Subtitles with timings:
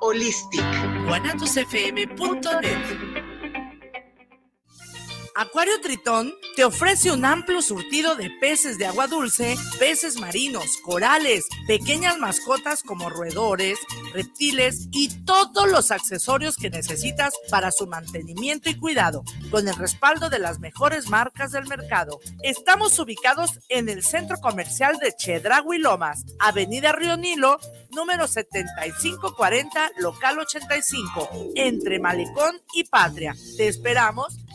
[0.00, 0.64] Holistic.
[5.38, 11.44] Acuario Tritón te ofrece un amplio surtido de peces de agua dulce, peces marinos, corales,
[11.66, 13.78] pequeñas mascotas como roedores,
[14.14, 20.30] reptiles y todos los accesorios que necesitas para su mantenimiento y cuidado, con el respaldo
[20.30, 22.18] de las mejores marcas del mercado.
[22.42, 27.58] Estamos ubicados en el centro comercial de Chedragui Lomas, Avenida Río Nilo,
[27.90, 33.36] número 7540, local 85, entre Malecón y Patria.
[33.58, 34.38] Te esperamos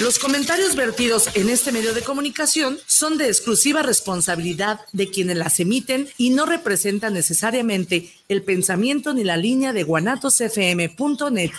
[0.00, 5.60] Los comentarios vertidos en este medio de comunicación son de exclusiva responsabilidad de quienes las
[5.60, 11.50] emiten y no representan necesariamente el pensamiento ni la línea de guanatosfm.net.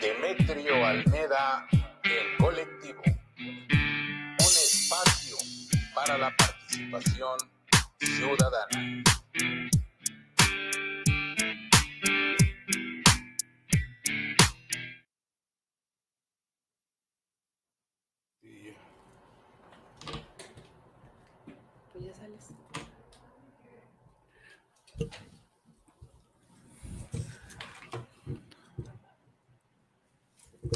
[0.00, 1.68] Demetrio Almeda,
[2.04, 3.02] el colectivo.
[3.36, 5.36] Un espacio
[5.94, 7.36] para la participación
[8.00, 9.04] ciudadana.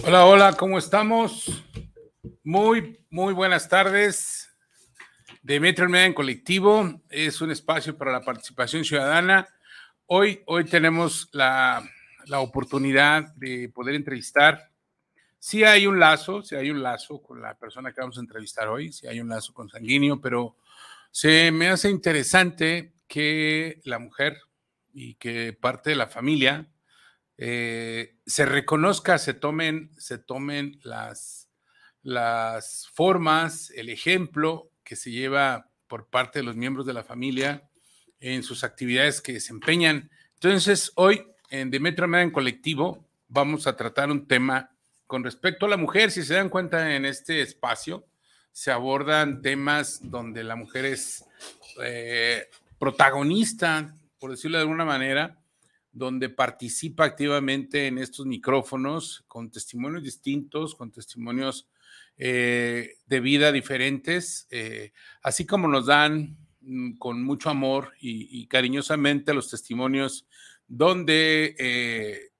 [0.05, 1.65] Hola, hola, ¿cómo estamos?
[2.45, 4.49] Muy, muy buenas tardes.
[5.47, 9.49] Almeida en Colectivo es un espacio para la participación ciudadana.
[10.07, 11.83] Hoy, hoy tenemos la,
[12.27, 14.71] la oportunidad de poder entrevistar.
[15.39, 18.69] Sí hay un lazo, sí hay un lazo con la persona que vamos a entrevistar
[18.69, 20.57] hoy, sí hay un lazo con Sanguíneo, pero
[21.11, 24.39] se me hace interesante que la mujer
[24.93, 26.67] y que parte de la familia
[27.39, 31.49] eh, se reconozca, se tomen, se tomen las,
[32.03, 37.63] las formas, el ejemplo que se lleva por parte de los miembros de la familia
[38.21, 40.11] en sus actividades que desempeñan.
[40.35, 44.71] Entonces, hoy en Demetrio en Colectivo vamos a tratar un tema
[45.07, 46.11] con respecto a la mujer.
[46.11, 48.05] Si se dan cuenta en este espacio,
[48.51, 51.25] se abordan temas donde la mujer es
[51.83, 52.49] eh,
[52.79, 55.39] protagonista, por decirlo de alguna manera,
[55.93, 61.69] donde participa activamente en estos micrófonos con testimonios distintos, con testimonios
[62.17, 69.33] eh, de vida diferentes, eh, así como nos dan mm, con mucho amor y, cariñosamente
[69.35, 70.27] los testimonios
[70.67, 72.31] donde eh,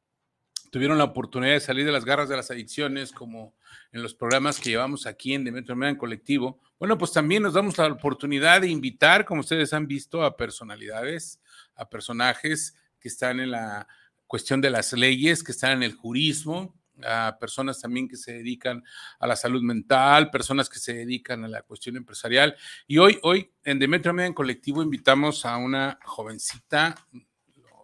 [0.71, 3.55] tuvieron la oportunidad de salir de las garras de las adicciones, como
[3.93, 6.61] en los programas que llevamos aquí en Demetrio en Colectivo.
[6.79, 11.41] Bueno, pues también nos damos la oportunidad de invitar, como ustedes han visto, a personalidades,
[11.75, 13.87] a personajes que están en la
[14.27, 18.83] cuestión de las leyes, que están en el jurismo, a personas también que se dedican
[19.19, 22.57] a la salud mental, personas que se dedican a la cuestión empresarial.
[22.87, 26.95] Y hoy, hoy en Demetrio Media en Colectivo invitamos a una jovencita,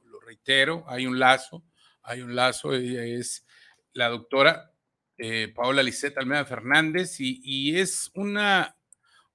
[0.08, 1.64] lo, reitero, hay un lazo,
[2.02, 3.46] hay un lazo, ella es
[3.92, 4.72] la doctora
[5.16, 8.76] eh, Paola Liseta Almeida Fernández y, y es una,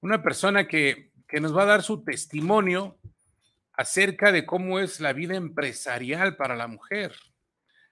[0.00, 2.99] una persona que, que nos va a dar su testimonio
[3.80, 7.14] acerca de cómo es la vida empresarial para la mujer.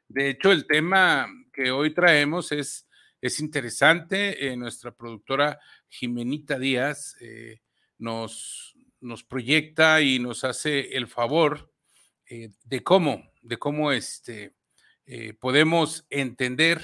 [0.07, 2.87] De hecho, el tema que hoy traemos es,
[3.23, 4.49] es interesante.
[4.49, 7.63] Eh, nuestra productora Jimenita Díaz eh,
[7.97, 11.73] nos, nos proyecta y nos hace el favor
[12.27, 14.55] eh, de cómo, de cómo este,
[15.41, 16.83] podemos entender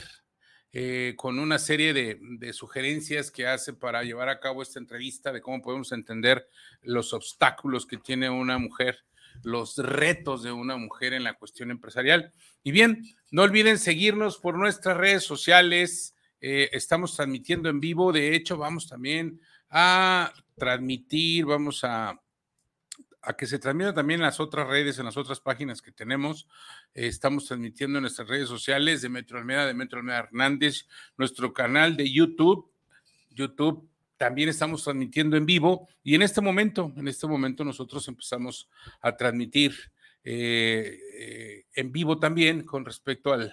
[1.17, 5.41] con una serie de, de, sugerencias que hace para llevar a cabo esta entrevista, de
[5.41, 6.49] cómo podemos entender
[6.83, 8.99] los obstáculos que tiene una mujer,
[9.43, 12.33] los retos de una mujer en la cuestión empresarial.
[12.63, 16.15] Y bien, no olviden seguirnos por nuestras redes sociales.
[16.41, 18.13] Eh, estamos transmitiendo en vivo.
[18.13, 22.21] De hecho, vamos también a transmitir, vamos a,
[23.25, 26.47] a que se transmita también en las otras redes, en las otras páginas que tenemos.
[26.93, 30.87] Estamos transmitiendo en nuestras redes sociales de Metro Almeda, de Metro Almeda Hernández,
[31.17, 32.71] nuestro canal de YouTube,
[33.31, 38.69] YouTube también estamos transmitiendo en vivo y en este momento, en este momento nosotros empezamos
[39.01, 39.75] a transmitir
[40.23, 43.53] eh, eh, en vivo también con respecto al,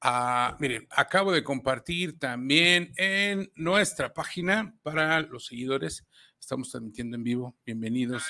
[0.00, 6.06] a, miren, acabo de compartir también en nuestra página para los seguidores,
[6.38, 8.24] estamos transmitiendo en vivo, bienvenidos.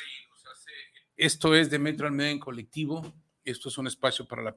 [1.16, 4.54] Esto es de Metro Almeida en colectivo, esto es un espacio para la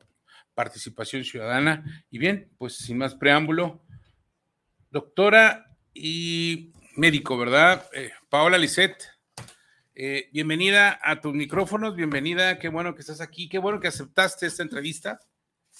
[0.53, 3.81] participación ciudadana y bien, pues sin más preámbulo,
[4.91, 7.87] doctora y médico, ¿verdad?
[7.93, 9.01] Eh, Paola Lisset,
[9.95, 14.45] eh, bienvenida a tus micrófonos, bienvenida, qué bueno que estás aquí, qué bueno que aceptaste
[14.45, 15.21] esta entrevista,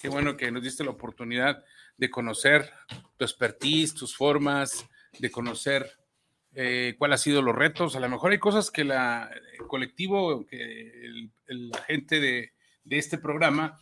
[0.00, 1.62] qué bueno que nos diste la oportunidad
[1.98, 2.72] de conocer
[3.18, 4.86] tu expertise, tus formas,
[5.18, 5.99] de conocer
[6.54, 7.96] eh, cuáles han sido los retos.
[7.96, 12.52] A lo mejor hay cosas que la, el colectivo, que la gente de,
[12.84, 13.78] de, este programa,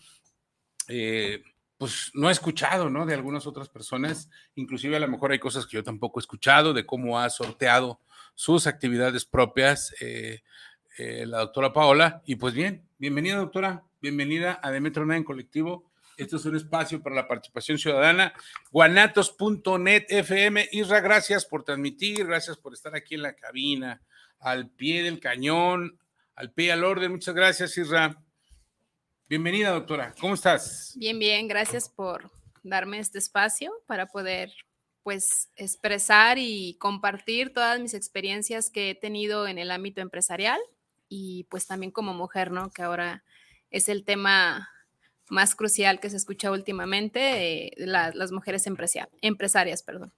[0.88, 1.42] eh,
[1.78, 3.06] pues no ha escuchado, ¿no?
[3.06, 4.28] De algunas otras personas.
[4.54, 8.00] Inclusive a lo mejor hay cosas que yo tampoco he escuchado de cómo ha sorteado
[8.34, 10.42] sus actividades propias eh,
[10.98, 12.22] eh la doctora Paola.
[12.26, 15.87] Y pues bien, bienvenida doctora, bienvenida a Demetrio en Colectivo.
[16.18, 18.34] Esto es un espacio para la participación ciudadana.
[18.72, 20.68] Guanatos.net FM.
[20.72, 24.02] Isra, gracias por transmitir, gracias por estar aquí en la cabina,
[24.40, 25.96] al pie del cañón,
[26.34, 27.12] al pie al orden.
[27.12, 28.20] Muchas gracias, Isra.
[29.28, 30.12] Bienvenida, doctora.
[30.20, 30.92] ¿Cómo estás?
[30.96, 31.46] Bien, bien.
[31.46, 32.32] Gracias por
[32.64, 34.52] darme este espacio para poder
[35.04, 40.58] pues expresar y compartir todas mis experiencias que he tenido en el ámbito empresarial
[41.08, 42.70] y pues también como mujer, ¿no?
[42.70, 43.22] Que ahora
[43.70, 44.68] es el tema
[45.30, 49.82] más crucial que se escucha últimamente, eh, las mujeres empresarias.
[49.82, 50.12] Perdón.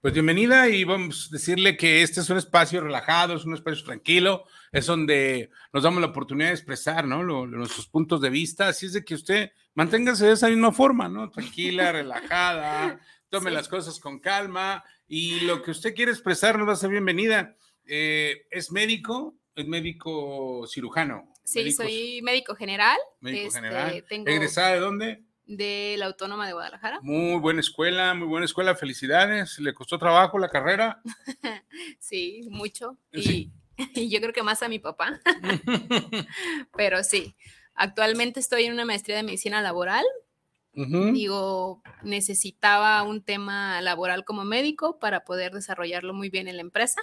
[0.00, 3.84] Pues bienvenida y vamos a decirle que este es un espacio relajado, es un espacio
[3.84, 7.22] tranquilo, es donde nos damos la oportunidad de expresar, ¿no?
[7.22, 11.28] nuestros puntos de vista, así es de que usted manténgase de esa misma forma, ¿no?
[11.28, 12.98] Tranquila, relajada,
[13.28, 16.88] tome las cosas con calma y lo que usted quiere expresar nos va a ser
[16.88, 17.54] bienvenida.
[17.84, 19.36] Eh, ¿Es médico?
[19.54, 21.29] ¿Es médico cirujano?
[21.50, 22.96] Sí, soy médico general.
[23.20, 24.04] Médico este, general.
[24.08, 25.24] ¿Egresada de dónde?
[25.46, 27.00] De la Autónoma de Guadalajara.
[27.02, 28.76] Muy buena escuela, muy buena escuela.
[28.76, 29.58] Felicidades.
[29.58, 31.02] ¿Le costó trabajo la carrera?
[31.98, 32.96] sí, mucho.
[33.94, 35.18] Y, yo creo que más a mi papá.
[36.76, 37.34] Pero sí,
[37.74, 40.04] actualmente estoy en una maestría de medicina laboral.
[40.74, 47.00] Digo, necesitaba un tema laboral como médico para poder desarrollarlo muy bien en la empresa.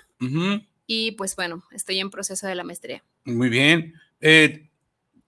[0.86, 3.04] Y pues bueno, estoy en proceso de la maestría.
[3.26, 3.96] Muy bien.
[4.22, 4.68] Eh,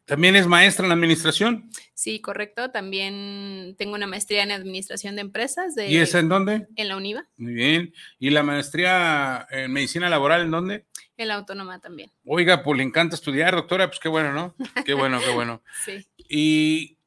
[0.10, 1.70] ¿También es maestra en administración?
[1.94, 2.72] Sí, correcto.
[2.72, 5.76] También tengo una maestría en administración de empresas.
[5.76, 6.68] De, ¿Y esa en dónde?
[6.76, 7.28] En la UNIVA.
[7.38, 7.94] Muy bien.
[8.18, 10.86] ¿Y la maestría en medicina laboral en dónde?
[11.16, 12.12] En la autónoma también.
[12.26, 13.88] Oiga, pues le encanta estudiar, doctora.
[13.88, 14.56] Pues qué bueno, ¿no?
[14.84, 15.62] Qué bueno, qué bueno.
[15.86, 16.08] sí.
[16.28, 16.98] ¿Y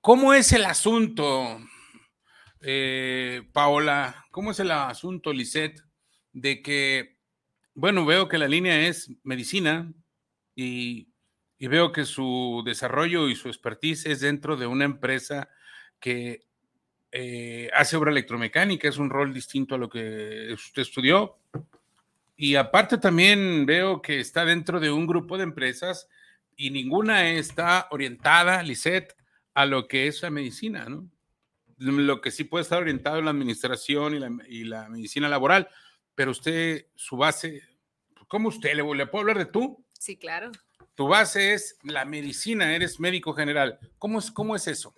[0.00, 1.58] cómo es el asunto,
[2.62, 4.24] eh, Paola?
[4.30, 5.82] ¿Cómo es el asunto, Lisette,
[6.32, 7.18] de que,
[7.74, 9.92] bueno, veo que la línea es medicina,
[10.60, 11.06] y,
[11.68, 15.48] veo que su desarrollo y su expertise es dentro de una empresa
[15.98, 16.46] que
[17.12, 21.38] eh, hace obra electromecánica, es un rol distinto a lo que usted estudió.
[22.36, 26.08] Y aparte también veo que está dentro de un grupo de empresas
[26.56, 29.14] y ninguna está orientada, Lisette,
[29.54, 31.10] a lo que es la medicina, ¿no?
[31.76, 35.68] Lo que sí puede estar orientado en la administración y la, y la medicina laboral,
[36.14, 37.62] pero usted, su base,
[38.28, 39.84] ¿cómo usted le, le puedo hablar de tú?
[40.00, 40.50] Sí, claro.
[40.94, 43.78] Tu base es la medicina, eres médico general.
[43.98, 44.94] ¿Cómo es, cómo es eso?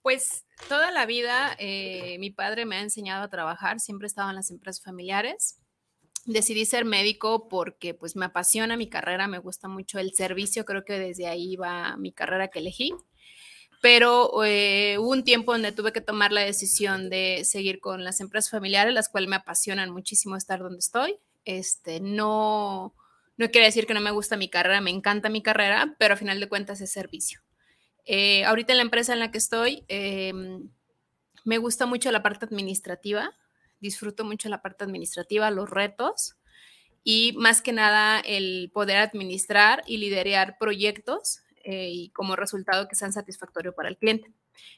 [0.00, 4.30] Pues toda la vida eh, mi padre me ha enseñado a trabajar, siempre he estado
[4.30, 5.58] en las empresas familiares.
[6.24, 10.86] Decidí ser médico porque pues me apasiona mi carrera, me gusta mucho el servicio, creo
[10.86, 12.94] que desde ahí va mi carrera que elegí.
[13.82, 18.20] Pero eh, hubo un tiempo donde tuve que tomar la decisión de seguir con las
[18.20, 21.18] empresas familiares, las cuales me apasionan muchísimo estar donde estoy.
[21.44, 22.94] Este, no,
[23.36, 26.16] no quiere decir que no me gusta mi carrera, me encanta mi carrera, pero a
[26.16, 27.40] final de cuentas es servicio.
[28.06, 30.68] Eh, ahorita en la empresa en la que estoy, em,
[31.44, 33.36] me gusta mucho la parte administrativa,
[33.80, 36.36] disfruto mucho la parte administrativa, los retos
[37.02, 42.94] y más que nada el poder administrar y liderar proyectos eh, y como resultado que
[42.94, 44.32] sean satisfactorios para el cliente.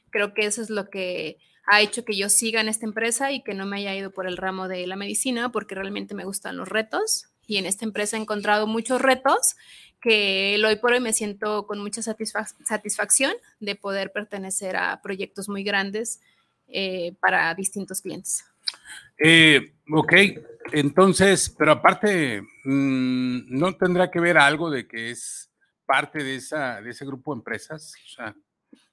[0.09, 3.43] Creo que eso es lo que ha hecho que yo siga en esta empresa y
[3.43, 6.57] que no me haya ido por el ramo de la medicina porque realmente me gustan
[6.57, 9.55] los retos y en esta empresa he encontrado muchos retos
[10.01, 15.63] que hoy por hoy me siento con mucha satisfacción de poder pertenecer a proyectos muy
[15.63, 16.21] grandes
[16.67, 18.45] eh, para distintos clientes.
[19.17, 20.13] Eh, ok,
[20.73, 25.51] entonces, pero aparte, mm, ¿no tendrá que ver algo de que es
[25.85, 27.93] parte de, esa, de ese grupo de empresas?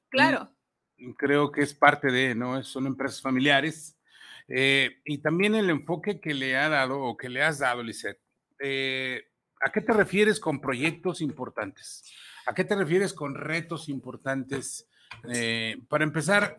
[0.08, 0.50] claro.
[0.96, 2.62] Mm, creo que es parte de, ¿no?
[2.62, 3.98] Son empresas familiares.
[4.46, 8.20] Eh, y también el enfoque que le ha dado o que le has dado, Lisette,
[8.58, 9.22] eh,
[9.60, 12.04] ¿a qué te refieres con proyectos importantes?
[12.46, 14.88] ¿A qué te refieres con retos importantes?
[15.32, 16.58] Eh, para empezar,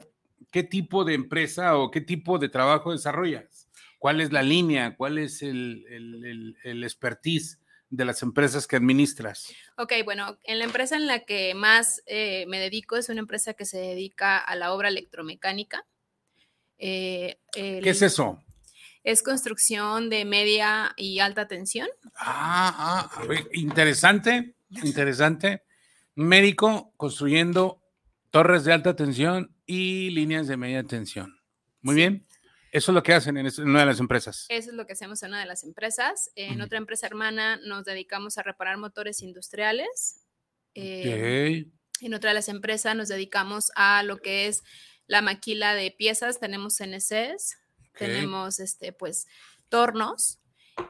[0.51, 3.69] ¿qué tipo de empresa o qué tipo de trabajo desarrollas?
[3.99, 4.95] ¿Cuál es la línea?
[4.95, 7.59] ¿Cuál es el, expertise
[7.89, 9.53] de las empresas que administras?
[9.77, 13.53] Ok, bueno, en la empresa en la que más eh, me dedico es una empresa
[13.53, 15.85] que se dedica a la obra electromecánica.
[16.77, 18.43] Eh, el- ¿Qué es eso?
[19.05, 21.87] Es construcción de media y alta tensión.
[22.15, 25.61] Ah, ah, interesante, interesante.
[26.15, 27.83] Médico construyendo
[28.31, 31.39] torres de alta tensión y líneas de media tensión.
[31.81, 32.01] Muy Sí.
[32.01, 32.27] bien.
[32.71, 34.47] Eso es lo que hacen en, una de las empresas.
[34.49, 36.31] Eso es lo que hacemos en una de las empresas.
[36.35, 40.25] En otra empresa hermana nos dedicamos a reparar motores industriales.
[40.73, 41.67] Eh.
[42.01, 44.63] En otra de las empresas nos dedicamos a lo que es
[45.05, 46.39] la maquila de piezas.
[46.39, 47.55] Tenemos CNCs,
[47.95, 49.27] tenemos este, pues,
[49.69, 50.39] tornos.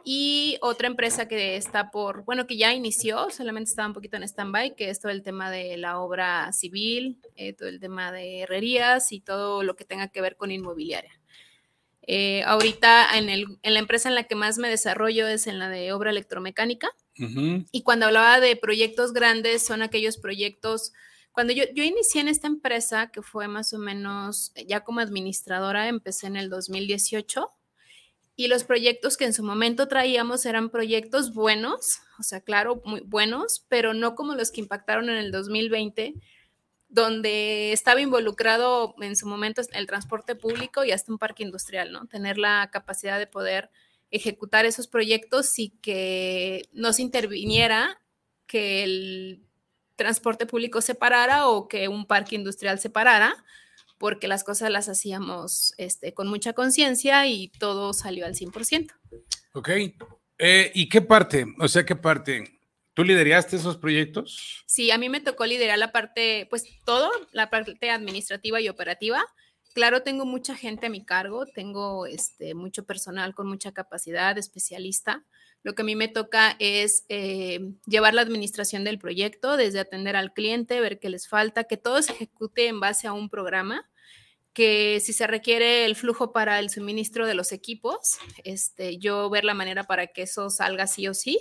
[0.04, 4.24] Y otra empresa que está por, bueno, que ya inició, solamente estaba un poquito en
[4.24, 8.42] stand-by, que es todo el tema de la obra civil, eh, todo el tema de
[8.42, 11.12] herrerías y todo lo que tenga que ver con inmobiliaria.
[12.08, 15.60] Eh, ahorita en, el- en la empresa en la que más me desarrollo es en
[15.60, 16.90] la de obra electromecánica.
[17.20, 17.66] Ujú.
[17.72, 20.94] Y cuando hablaba de proyectos grandes, son aquellos proyectos,
[21.36, 25.90] cuando yo, yo inicié en esta empresa, que fue más o menos ya como administradora,
[25.90, 27.52] empecé en el 2018,
[28.38, 33.02] y los proyectos que en su momento traíamos eran proyectos buenos, o sea, claro, muy
[33.02, 36.14] buenos, pero no como los que impactaron en el 2020,
[36.88, 42.08] donde estaba involucrado en su momento el transporte público y hasta un parque industrial, ¿no?
[42.08, 43.72] Tener la capacidad de poder
[44.10, 48.02] ejecutar esos proyectos y que no se interviniera
[48.48, 49.46] que el
[49.96, 53.36] transporte público se parara o que un parque industrial se parara,
[53.98, 58.92] porque las cosas las hacíamos este, con mucha conciencia y todo salió al 100%.
[59.54, 59.70] Ok.
[60.38, 61.46] Eh, ¿Y qué parte?
[61.60, 62.60] O sea, ¿qué parte?
[62.94, 64.64] ¿Tú lideraste esos proyectos?
[64.66, 69.26] Sí, a mí me tocó liderar la parte, pues todo, la parte administrativa y operativa.
[69.74, 75.26] Claro, tengo mucha gente a mi cargo, tengo este, mucho personal con mucha capacidad, especialista.
[75.66, 80.16] Lo que a mí me toca es eh, llevar la administración del proyecto, desde atender
[80.16, 83.90] al cliente, ver qué les falta, que todo se ejecute en base a un programa,
[84.54, 89.44] que si se requiere el flujo para el suministro de los equipos, este, yo ver
[89.44, 91.40] la manera para que eso salga sí o sí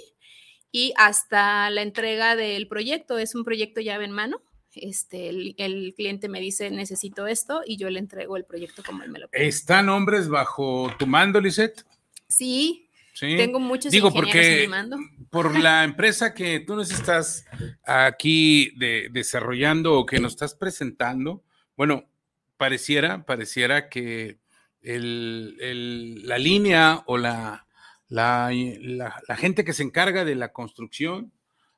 [0.73, 3.19] y hasta la entrega del proyecto.
[3.19, 4.40] Es un proyecto llave en mano.
[4.75, 9.02] Este, el, el, cliente me dice, necesito esto, y yo le entrego el proyecto como
[9.02, 9.47] él me lo pide.
[9.47, 11.85] ¿Están hombres bajo tu mando, Lisette?
[12.26, 12.84] Sí,
[13.14, 13.37] Sí.
[13.37, 14.97] tengo muchos Digo, porque en mi mando.
[15.30, 17.47] por la empresa que tú nos estás
[17.85, 21.44] aquí de, desarrollando o que nos estás presentando,
[21.76, 22.09] bueno,
[22.56, 24.38] pareciera, pareciera que
[24.83, 27.66] el, el, la línea o la,
[28.09, 31.33] la, la, la, gente que se encarga de la construcción,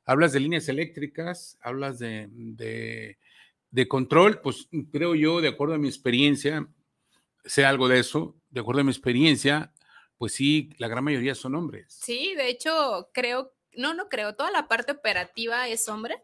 [0.05, 3.17] hablas de líneas eléctricas, hablas de, de,
[3.71, 6.67] de, control, pues creo yo, de acuerdo a mi experiencia,
[7.45, 9.71] sé algo de eso, de acuerdo a mi experiencia,
[10.17, 11.97] pues sí, la gran mayoría son hombres.
[12.01, 16.15] Sí, de hecho, creo, no, no creo, toda la parte operativa es hombre.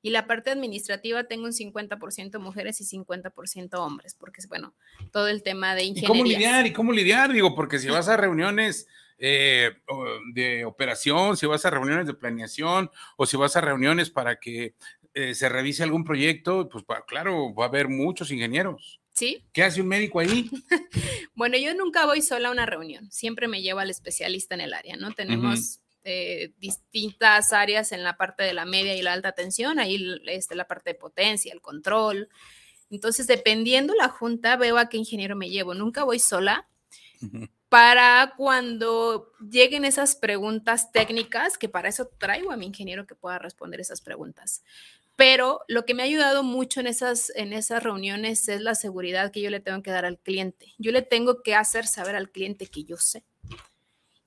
[0.00, 4.74] Y la parte administrativa tengo un 50% mujeres y 50% hombres, porque es bueno,
[5.12, 6.14] todo el tema de ingeniería.
[6.14, 6.66] ¿Y cómo lidiar?
[6.66, 7.32] ¿Y cómo lidiar?
[7.32, 8.86] Digo, porque si vas a reuniones
[9.18, 9.72] eh,
[10.32, 14.74] de operación, si vas a reuniones de planeación o si vas a reuniones para que
[15.14, 19.00] eh, se revise algún proyecto, pues claro, va a haber muchos ingenieros.
[19.18, 19.44] ¿Sí?
[19.52, 20.48] ¿Qué hace un médico ahí?
[21.34, 24.74] bueno, yo nunca voy sola a una reunión, siempre me llevo al especialista en el
[24.74, 25.12] área, ¿no?
[25.12, 25.58] Tenemos...
[25.58, 25.78] Uh -huh.
[26.04, 30.54] Eh, distintas áreas en la parte de la media y la alta tensión, ahí este,
[30.54, 32.30] la parte de potencia, el control.
[32.88, 35.74] Entonces, dependiendo la junta, veo a qué ingeniero me llevo.
[35.74, 36.66] Nunca voy sola
[37.20, 37.50] uh -huh.
[37.68, 43.38] para cuando lleguen esas preguntas técnicas, que para eso traigo a mi ingeniero que pueda
[43.38, 44.62] responder esas preguntas.
[45.18, 49.32] Pero lo que me ha ayudado mucho en esas, en esas reuniones es la seguridad
[49.32, 50.74] que yo le tengo que dar al cliente.
[50.78, 53.24] Yo le tengo que hacer saber al cliente que yo sé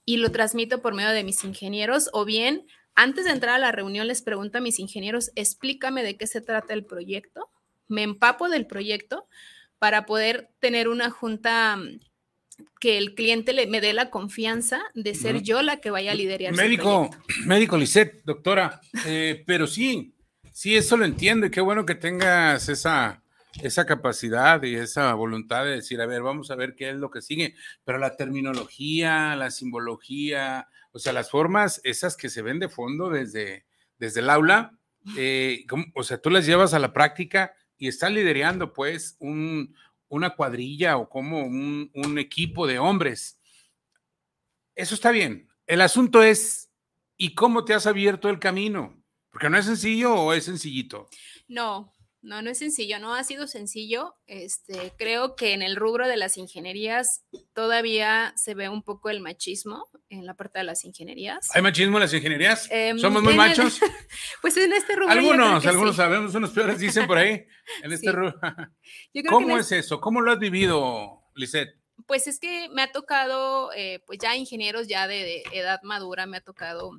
[0.06, 3.72] y lo transmito por medio de mis ingenieros o bien antes de entrar a la
[3.72, 7.50] reunión les pregunto a mis ingenieros, explícame de qué se trata el proyecto,
[7.88, 9.28] me empapo del proyecto
[9.80, 12.00] para poder tener una junta mm,
[12.80, 15.44] que el cliente le, me dé la confianza de ser uh -huh.
[15.44, 16.54] yo la que vaya a liderar.
[16.54, 17.10] Médico,
[17.46, 20.14] médico Lisette, doctora, eh, pero sí,
[20.52, 23.24] sí, eso lo entiendo y qué bueno que tengas esa,
[23.62, 27.12] esa capacidad y esa voluntad de decir, a ver, vamos a ver qué es lo
[27.12, 32.60] que sigue, pero la terminología, la simbología, o sea, las formas, esas que se ven
[32.60, 33.66] de fondo desde,
[33.98, 34.78] desde el aula,
[35.18, 35.66] eh,
[35.96, 39.76] o sea, tú las llevas a la práctica y estás liderando pues un,
[40.08, 43.40] una cuadrilla o como un, un equipo de hombres.
[44.76, 45.50] Eso está bien.
[45.68, 46.70] El asunto es,
[47.18, 49.01] ¿y cómo te has abierto el camino?
[49.32, 51.08] Porque no es sencillo o es sencillito.
[51.48, 54.16] No, no, no es sencillo, no ha sido sencillo.
[54.28, 59.22] Este, creo que en el rubro de las ingenierías todavía se ve un poco el
[59.22, 61.50] machismo en la parte de las ingenierías.
[61.56, 62.68] ¿Hay machismo en las ingenierías?
[62.70, 63.82] Eh, ¿Somos muy machos?
[63.82, 63.90] El,
[64.42, 65.10] pues en este rubro.
[65.10, 65.98] Algunos, algunos sí.
[65.98, 67.46] sabemos, unos peores dicen por ahí.
[67.84, 68.12] En este Sí.
[68.12, 68.40] rubro.
[69.30, 70.00] ¿Cómo es eso?
[70.02, 71.80] ¿Cómo lo has vivido, Lisette?
[72.06, 76.26] Pues es que me ha tocado, eh, pues ya ingenieros ya de, de edad madura,
[76.26, 76.92] me ha tocado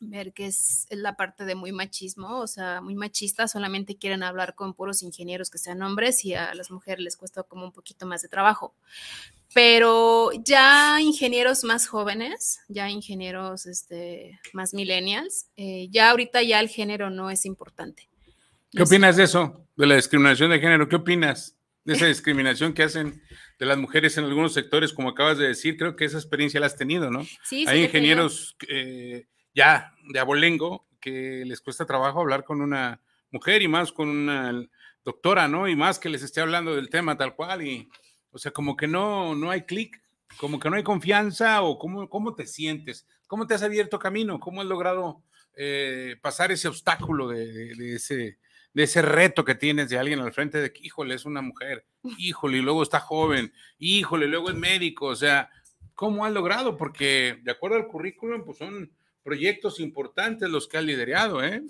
[0.00, 4.22] ver que es, es, la parte de muy machismo, o sea, muy machista, solamente quieren
[4.22, 7.72] hablar con puros ingenieros que sean hombres y a las mujeres les cuesta como un
[7.72, 8.74] poquito más de trabajo.
[9.52, 16.68] Pero ya ingenieros más jóvenes, ya ingenieros este, más millennials, eh, ya ahorita ya el
[16.68, 18.08] género no es importante.
[18.70, 19.66] ¿Qué opinas de eso?
[19.76, 21.56] De la discriminación de género, ¿qué opinas?
[21.84, 23.22] De esa discriminación que hacen
[23.58, 26.66] de las mujeres en algunos sectores, como acabas de decir, creo que esa experiencia la
[26.66, 27.26] has tenido, ¿no?
[27.44, 33.62] Sí, Hay ingenieros eh, ya de abolengo que les cuesta trabajo hablar con una mujer
[33.62, 34.52] y más con una
[35.04, 35.68] doctora, ¿no?
[35.68, 37.88] Y más que les esté hablando del tema tal cual y,
[38.30, 40.00] o sea, como que no, no hay clic,
[40.36, 44.40] como que no hay confianza o cómo, cómo te sientes, cómo te has abierto camino,
[44.40, 45.22] cómo has logrado
[45.56, 48.38] eh, pasar ese obstáculo de, de, de, ese,
[48.72, 51.86] de ese reto que tienes de alguien al frente de que, híjole, es una mujer,
[52.18, 55.50] híjole, y luego está joven, híjole, luego es médico, o sea,
[55.94, 56.76] ¿cómo has logrado?
[56.76, 58.90] Porque de acuerdo al currículum, pues son
[59.30, 61.62] proyectos importantes los que ha liderado, ¿eh?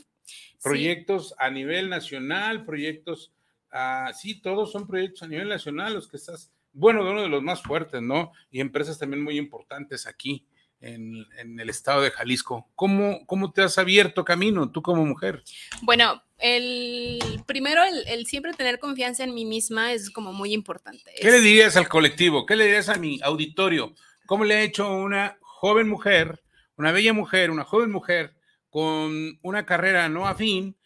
[0.62, 1.34] Proyectos sí.
[1.38, 3.32] a nivel nacional, proyectos,
[3.70, 7.28] uh, sí, todos son proyectos a nivel nacional, los que estás, bueno, de uno de
[7.28, 8.32] los más fuertes, ¿no?
[8.50, 10.46] Y empresas también muy importantes aquí
[10.80, 12.66] en, en el estado de Jalisco.
[12.74, 15.42] ¿Cómo, ¿Cómo te has abierto camino tú como mujer?
[15.82, 21.12] Bueno, el primero, el, el, siempre tener confianza en mí misma es como muy importante.
[21.20, 22.46] ¿Qué le dirías al colectivo?
[22.46, 23.94] ¿Qué le dirías a mi auditorio?
[24.24, 26.40] ¿Cómo le ha hecho una joven mujer?
[26.80, 28.34] Una bella mujer, una joven mujer
[28.70, 30.76] con una carrera no afín,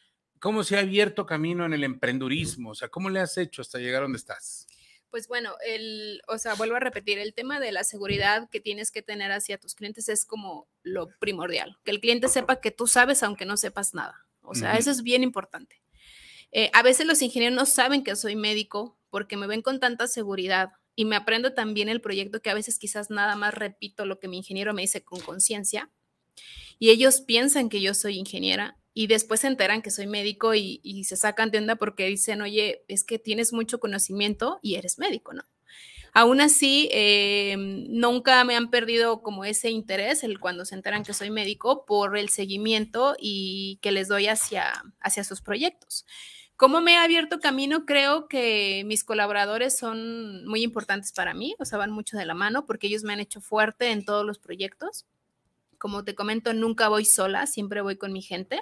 [0.41, 2.71] ¿cómo se ha abierto camino en el emprendurismo?
[2.71, 4.67] O sea, ¿cómo le has hecho hasta llegar a donde estás?
[5.11, 8.91] Pues bueno, el, o sea, vuelvo a repetir, el tema de la seguridad que tienes
[8.91, 12.89] que tener hacia tus clientes es como lo primordial, que el cliente sepa que tú
[12.89, 14.27] sabes aunque no sepas nada.
[14.43, 14.79] O sea, uh -huh.
[14.81, 15.81] eso es bien importante.
[16.51, 20.09] Eh, a veces los ingenieros no saben que soy médico porque me ven con tanta
[20.09, 24.19] seguridad y me aprendo también el proyecto que a veces quizás nada más repito lo
[24.19, 25.91] que mi ingeniero me dice con conciencia
[26.79, 31.05] y ellos piensan que yo soy ingeniera y después se enteran que soy médico y,
[31.05, 35.33] se sacan de onda porque dicen, oye, es que tienes mucho conocimiento y eres médico,
[35.33, 35.43] ¿no?
[36.13, 41.13] Aún así, eh, nunca me han perdido como ese interés el cuando se enteran que
[41.13, 46.07] soy médico por el seguimiento y que les doy hacia, hacia sus proyectos.
[46.57, 47.85] ¿Cómo me ha abierto camino?
[47.85, 52.35] Creo que mis colaboradores son muy importantes para mí, o sea, van mucho de la
[52.35, 55.07] mano porque ellos me han hecho fuerte en todos los proyectos.
[55.79, 58.61] Como te comento, nunca voy sola, siempre voy con mi gente.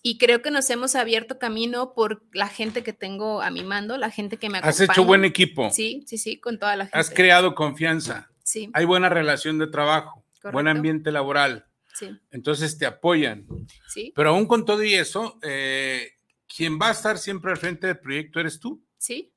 [0.00, 3.96] Y creo que nos hemos abierto camino por la gente que tengo a mi mando,
[3.98, 4.70] la gente que me acompaña.
[4.70, 5.70] Has hecho buen equipo.
[5.70, 6.98] Sí, sí, sí, con toda la gente.
[6.98, 8.30] Has creado confianza.
[8.44, 8.70] Sí.
[8.74, 10.52] Hay buena relación de trabajo, Correcto.
[10.52, 11.66] buen ambiente laboral.
[11.94, 12.10] Sí.
[12.30, 13.44] Entonces te apoyan.
[13.88, 14.12] Sí.
[14.14, 16.12] Pero aún con todo y eso, eh,
[16.48, 18.82] quien va a estar siempre al frente del proyecto eres tú.
[18.96, 19.32] Sí.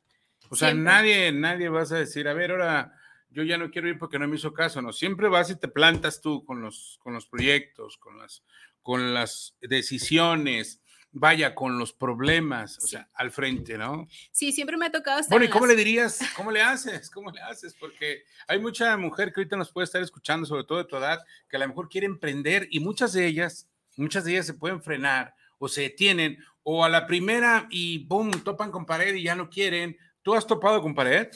[0.49, 0.91] O sea, siempre.
[0.91, 2.93] nadie, nadie vas a decir, a ver, ahora
[3.29, 4.91] yo ya no quiero ir porque no me hizo caso, no.
[4.91, 8.43] Siempre vas y te plantas tú con los, con los proyectos, con las,
[8.81, 12.87] con las decisiones, vaya, con los problemas, o sí.
[12.89, 14.07] sea, al frente, ¿no?
[14.31, 15.31] Sí, siempre me ha tocado estar.
[15.31, 15.75] Bueno, ¿y cómo las...
[15.75, 16.19] le dirías?
[16.35, 17.09] ¿Cómo le haces?
[17.09, 17.73] ¿Cómo le haces?
[17.73, 21.19] Porque hay mucha mujer que ahorita nos puede estar escuchando, sobre todo de tu edad,
[21.49, 24.81] que a lo mejor quiere emprender y muchas de ellas, muchas de ellas se pueden
[24.81, 29.35] frenar o se detienen o a la primera y boom, topan con pared y ya
[29.35, 29.95] no quieren.
[30.23, 31.27] ¿Tú has topado con pared?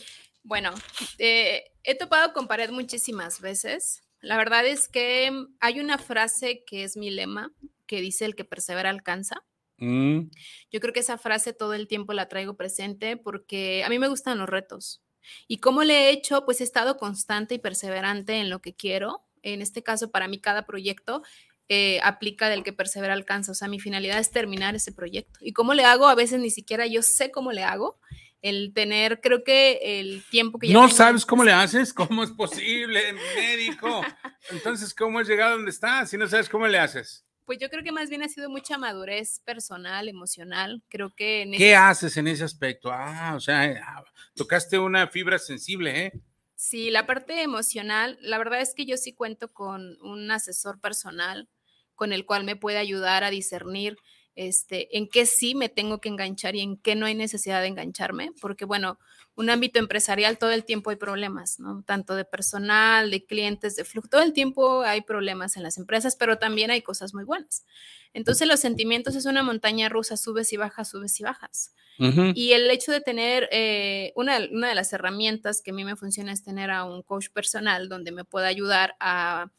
[0.41, 0.73] Bueno,
[1.19, 4.01] eh, he topado con pared muchísimas veces.
[4.21, 7.53] La verdad es que hay una frase que es mi lema,
[7.85, 9.43] que dice el que persevera alcanza.
[9.77, 10.31] Mm.
[10.71, 14.07] Yo creo que esa frase todo el tiempo la traigo presente porque a mí me
[14.07, 15.03] gustan los retos.
[15.47, 16.45] ¿Y cómo le he hecho?
[16.45, 19.23] Pues he estado constante y perseverante en lo que quiero.
[19.43, 21.21] En este caso, para mí, cada proyecto
[21.67, 23.51] eh, aplica del que persevera alcanza.
[23.51, 25.39] O sea, mi finalidad es terminar ese proyecto.
[25.41, 26.07] ¿Y cómo le hago?
[26.07, 27.99] A veces ni siquiera yo sé cómo le hago.
[28.41, 30.69] El tener, creo que el tiempo que...
[30.69, 33.01] no sabes cómo le haces, cómo es posible,
[33.35, 34.03] médico.
[34.51, 36.11] Entonces, ¿cómo has llegado a donde estás?
[36.11, 37.25] Si no sabes cómo le haces.
[37.45, 40.83] Pues yo creo que más bien ha sido mucha madurez personal, emocional.
[40.89, 41.41] Creo que...
[41.41, 41.75] En ¿Qué ese...
[41.75, 42.91] haces en ese aspecto?
[42.91, 44.03] Ah, o sea,
[44.35, 46.11] tocaste una fibra sensible, ¿eh?
[46.55, 51.49] Sí, la parte emocional, la verdad es que yo sí cuento con un asesor personal
[51.95, 53.97] con el cual me puede ayudar a discernir
[54.35, 57.67] este, en qué sí me tengo que enganchar y en qué no hay necesidad de
[57.67, 58.99] engancharme, porque bueno,
[59.35, 61.83] un ámbito empresarial todo el tiempo hay problemas, ¿no?
[61.83, 66.15] Tanto de personal, de clientes, de flujo, todo el tiempo hay problemas en las empresas,
[66.17, 67.65] pero también hay cosas muy buenas.
[68.13, 71.73] Entonces los sentimientos es una montaña rusa, subes y bajas, subes y bajas.
[71.99, 72.31] Uh -huh.
[72.35, 75.95] Y el hecho de tener, eh, una, una de las herramientas que a mí me
[75.95, 79.49] funciona es tener a un coach personal donde me pueda ayudar a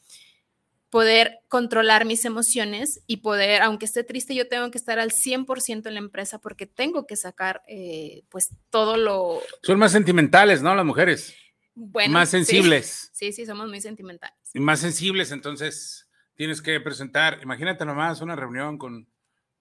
[0.89, 5.87] poder controlar mis emociones y poder, aunque esté triste, yo tengo que estar al 100%
[5.87, 9.41] en la empresa porque tengo que sacar eh, pues todo lo...
[9.63, 10.73] Son más sentimentales, ¿no?
[10.75, 11.35] Las mujeres.
[11.75, 12.37] Bueno, más sí.
[12.37, 13.09] sensibles.
[13.13, 14.37] Sí, sí, somos muy sentimentales.
[14.53, 19.07] Y más sensibles, entonces tienes que presentar, imagínate nomás una reunión con,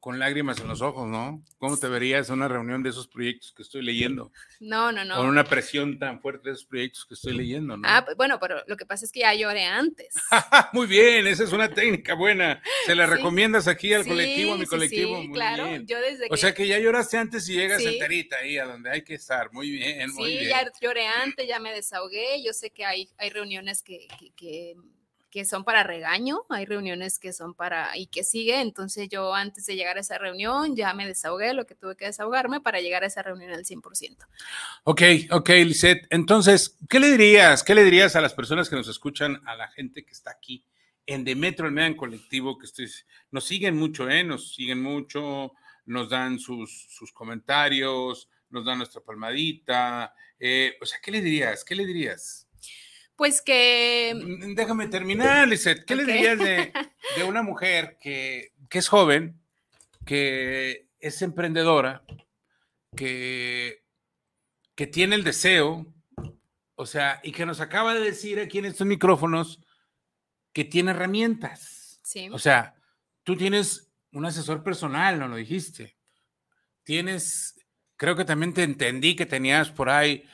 [0.07, 1.43] con lágrimas en los ojos, ¿no?
[1.59, 4.31] ¿Cómo te verías en una reunión de esos proyectos que estoy leyendo?
[4.61, 5.17] No, no, no.
[5.17, 7.83] Con una presión tan fuerte de esos proyectos que estoy leyendo, ¿no?
[7.89, 10.15] Ah, pues, bueno, pero lo que pasa es que ya lloré antes.
[10.73, 12.63] Muy bien, esa es una técnica buena.
[12.85, 13.15] Se la Sí.
[13.15, 15.21] recomiendas aquí al Sí, colectivo, a mi sí, colectivo.
[15.23, 15.65] sí, Muy claro.
[15.71, 15.87] bien.
[15.89, 17.89] Yo desde que O sea que ya lloraste antes y llegas Sí.
[17.89, 19.53] enterita ahí a donde hay que estar.
[19.53, 20.51] Muy bien, muy sí, bien.
[20.51, 22.45] ya lloré antes, ya me desahogué.
[22.45, 24.77] Yo sé que hay, hay reuniones que, que, que-
[25.37, 28.59] que son para regaño, hay reuniones que son para y que sigue.
[28.63, 32.07] Entonces yo antes de llegar a esa reunión ya me desahogué lo que tuve que
[32.07, 34.27] desahogarme para llegar a esa reunión al 100%.
[34.85, 36.07] Ok, ok, Lisette.
[36.09, 37.63] Entonces, ¿qué le dirías?
[37.63, 40.65] ¿Qué le dirías a las personas que nos escuchan, a la gente que está aquí
[41.05, 42.89] en The Metro Medan Colectivo, que estoy-
[43.31, 44.25] nos siguen mucho, ¿eh?
[44.25, 45.53] Nos siguen mucho,
[45.85, 50.15] nos dan sus, sus comentarios, nos dan nuestra palmadita.
[50.39, 51.63] eh, o sea, ¿qué le dirías?
[51.63, 52.46] ¿Qué le dirías?
[53.17, 55.85] Pues que Mm, Déjame terminar, Lisette.
[55.85, 56.01] ¿Qué Ok.
[56.01, 56.73] le dirías de,
[57.17, 59.41] de una mujer que, que es joven,
[60.05, 62.03] que es emprendedora,
[62.97, 63.83] que,
[64.75, 65.87] que tiene el deseo,
[66.75, 69.61] o sea, y que nos acaba de decir aquí en estos micrófonos
[70.53, 72.01] que tiene herramientas?
[72.03, 72.75] sí, O sea,
[73.23, 75.97] tú tienes un asesor personal, no lo dijiste.
[76.85, 77.57] Tienes,
[77.97, 80.25] creo que también te entendí que tenías por ahí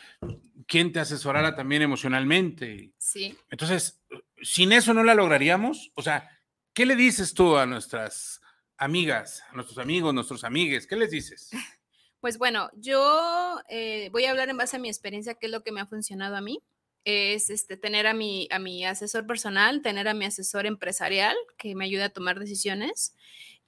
[0.67, 2.93] quien te asesorara también emocionalmente.
[2.99, 3.37] sí.
[3.51, 4.03] Entonces,
[4.43, 5.93] sin eso no la lograríamos.
[5.95, 6.29] O sea,
[6.73, 8.41] ¿qué le dices tú a nuestras
[8.77, 10.87] amigas, a nuestros amigos, nuestros amigues?
[10.87, 11.51] ¿Qué les dices?
[12.23, 15.65] Pues bueno, yo eh, voy a hablar en base a mi experiencia, qué es lo
[15.65, 16.63] que me ha funcionado a mí.
[17.05, 21.75] Es este, tener a mi, a mi asesor personal, tener a mi asesor empresarial que
[21.75, 23.15] me ayude a tomar decisiones.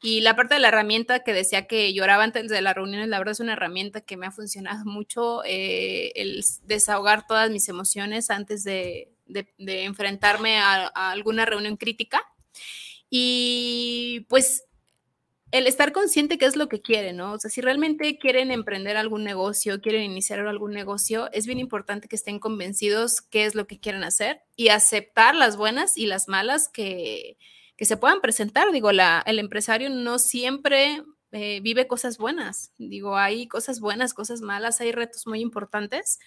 [0.03, 3.19] Y la parte de la herramienta que decía que lloraba antes de las reuniones, la
[3.19, 8.31] verdad es una herramienta que me ha funcionado mucho, eh, el desahogar todas mis emociones
[8.31, 12.23] antes de, de- enfrentarme a alguna reunión crítica.
[13.11, 14.65] Y pues
[15.55, 17.35] el estar consciente qué es lo que quieren, ¿no?
[17.35, 22.09] O sea, si realmente quieren emprender algún negocio, quieren iniciar algún negocio, es bien importante
[22.09, 26.27] que estén convencidos qué es lo que quieren hacer y aceptar las buenas y las
[26.27, 27.39] malas que,
[27.77, 28.73] que se puedan presentar.
[28.73, 32.73] Digo, la, el empresario no siempre eh, vive cosas buenas.
[32.77, 36.19] Digo, hay cosas buenas, cosas malas, hay retos muy importantes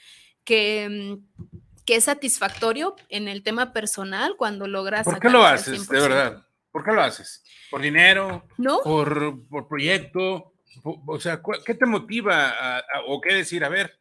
[0.46, 1.44] que, mm,
[1.84, 5.04] que es satisfactorio en el tema personal cuando logras.
[5.04, 6.02] ¿Por qué lo haces, de 100%.
[6.02, 6.47] verdad?
[6.78, 7.44] ¿Por qué lo haces?
[7.72, 8.48] ¿Por dinero?
[8.60, 8.82] ¿No?
[8.84, 10.54] ¿Por, por proyecto?
[10.84, 13.66] O sea, ¿cu- ¿qué te motiva a- a- o qué decir?
[13.66, 14.00] A ver,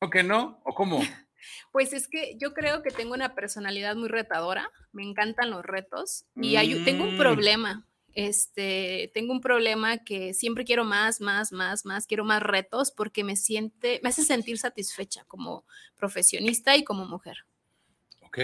[0.00, 0.62] ¿o que no?
[0.64, 0.98] ¿O cómo?
[1.72, 6.24] Pues es que yo creo que tengo una personalidad muy retadora, me encantan los retos
[6.36, 7.18] y hay- tengo un Mm.
[7.18, 12.92] problema, este, tengo un problema que siempre quiero más, más, más, más, quiero más retos
[12.92, 15.66] porque me siente, me hace sentir satisfecha como
[15.98, 17.44] profesionista y como mujer.
[18.22, 18.38] Ok.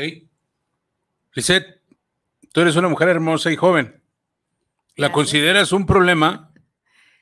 [1.35, 1.81] Lisette,
[2.53, 4.03] tú eres una mujer hermosa y joven.
[4.97, 5.15] ¿La Gracias.
[5.15, 6.53] consideras un problema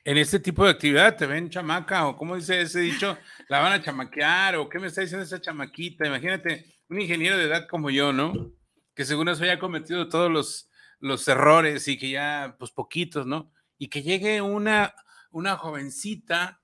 [0.03, 1.15] en este tipo de actividad?
[1.15, 3.17] ¿Te ven chamaca o cómo dice ese dicho?
[3.49, 6.07] ¿La van a chamaquear o qué me está diciendo esa chamaquita?
[6.07, 8.51] Imagínate, un ingeniero de edad como yo, ¿no?
[8.95, 13.51] Que según eso haya cometido todos los, los errores y que ya, pues poquitos, ¿no?
[13.77, 14.95] Y que llegue una,
[15.31, 16.61] una jovencita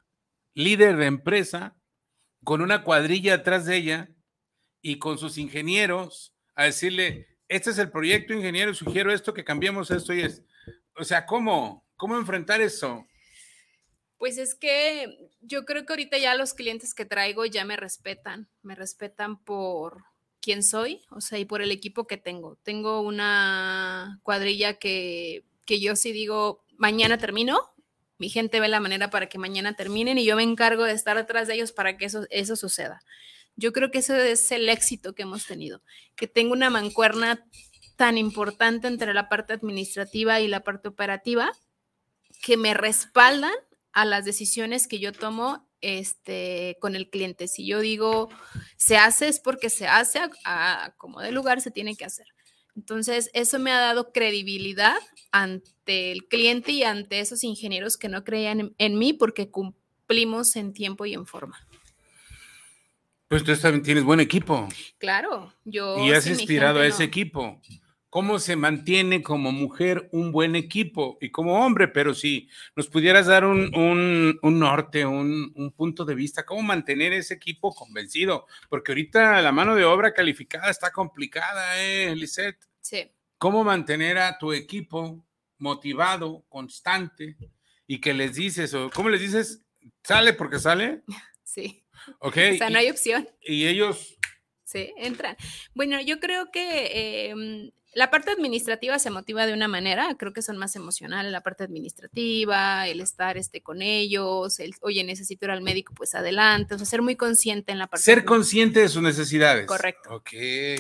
[0.54, 1.76] líder de empresa
[2.44, 4.10] con una cuadrilla atrás de ella
[4.82, 9.92] y con sus ingenieros a decirle, este es el proyecto, ingeniero, sugiero esto, que cambiemos
[9.92, 10.42] esto y es.
[10.96, 11.86] O sea, ¿cómo?
[11.96, 13.06] ¿Cómo enfrentar eso?
[14.18, 18.50] Pues es que yo creo que ahorita ya los clientes que traigo ya me respetan,
[18.64, 20.04] me respetan por
[20.42, 22.58] quién soy, o sea, y por el equipo que tengo.
[22.64, 27.74] Tengo una cuadrilla que, que yo sí digo, mañana termino,
[28.18, 31.18] mi gente ve la manera para que mañana terminen y yo me encargo de estar
[31.20, 33.02] atrás de ellos para que eso, eso suceda.
[33.56, 35.82] Yo creo que ese es el éxito que hemos tenido,
[36.16, 37.46] que tengo una mancuerna
[37.96, 41.52] tan importante entre la parte administrativa y la parte operativa
[42.42, 43.54] que me respaldan
[43.92, 47.48] a las decisiones que yo tomo este, con el cliente.
[47.48, 48.30] Si yo digo
[48.78, 50.30] se hace es porque se hace, a,
[50.86, 52.28] a como de lugar se tiene que hacer.
[52.76, 54.96] Entonces, eso me ha dado credibilidad
[55.32, 60.56] ante el cliente y ante esos ingenieros que no creían en, en mí porque cumplimos
[60.56, 61.68] en tiempo y en forma.
[63.34, 64.68] Pues tú también tienes buen equipo
[65.00, 65.98] Claro, yo...
[66.06, 67.08] y has inspirado a ese no.
[67.08, 67.62] equipo.
[68.10, 71.88] ¿Cómo se mantiene como mujer un buen equipo y como hombre?
[71.88, 76.62] Pero si nos pudieras dar un, un- un norte, un, un punto de vista, ¿cómo
[76.62, 78.46] mantener ese equipo convencido?
[78.70, 82.60] Porque ahorita la mano de obra calificada está complicada, ¿eh, Lisette?
[82.82, 83.10] Sí.
[83.40, 85.26] cómo mantener a tu equipo
[85.58, 87.36] motivado, constante,
[87.88, 89.66] y que les dices, o cómo les dices,
[90.04, 91.02] sale porque sale,
[91.44, 91.83] Sí.
[92.20, 92.38] ¿Ok?
[92.54, 93.28] O sea, no hay opción.
[93.42, 94.18] y, ellos
[94.66, 95.38] Sí, entran.
[95.76, 100.42] Bueno, yo creo que em, la parte administrativa se motiva de una manera, creo que
[100.42, 105.52] son más emocionales la parte administrativa, el estar este, con ellos, el, oye, necesito ir
[105.52, 108.04] al médico, pues adelante, o sea, ser muy consciente en la parte.
[108.04, 109.68] Ser consciente de sus necesidades.
[109.68, 110.10] Correcto.
[110.16, 110.32] Ok.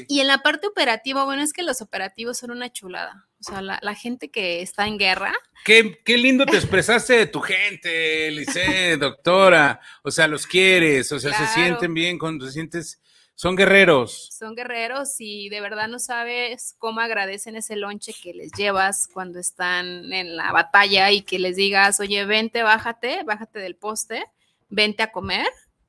[0.07, 3.27] Y en la parte operativa, bueno, es que los operativos son una chulada.
[3.45, 5.33] O sea, la, la gente que está en guerra.
[5.65, 9.81] Qué, qué lindo te expresaste de tu gente, Lice, doctora.
[10.01, 13.01] O sea, los quieres, o sea, se sienten bien, cuando se sientes,
[13.35, 14.29] son guerreros.
[14.31, 19.39] son guerreros y de verdad no sabes cómo agradecen ese lonche que les llevas cuando
[19.39, 24.23] están en la batalla y que les digas, oye, vente, bájate, bájate del poste,
[24.69, 25.47] vente a comer.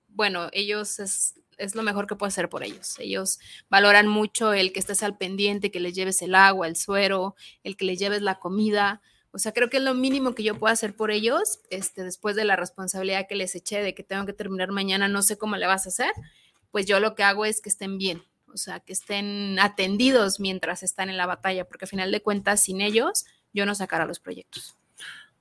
[0.08, 2.98] Bueno, ellos es, es lo mejor que puedo hacer por ellos.
[2.98, 3.38] Ellos
[3.68, 7.76] valoran mucho el que estés al pendiente, que les lleves el agua, el suero, el
[7.76, 9.00] que les lleves la comida.
[9.30, 12.36] O sea, creo que es lo mínimo que yo puedo hacer por ellos, este, después
[12.36, 15.56] de la responsabilidad que les eché de que tengo que terminar mañana, no sé cómo
[15.56, 16.12] le vas a hacer,
[16.70, 20.84] pues yo lo que hago es que estén bien, o sea, que estén atendidos mientras
[20.84, 24.20] están en la batalla, porque a final de cuentas, sin ellos, yo no sacara los
[24.20, 24.76] proyectos.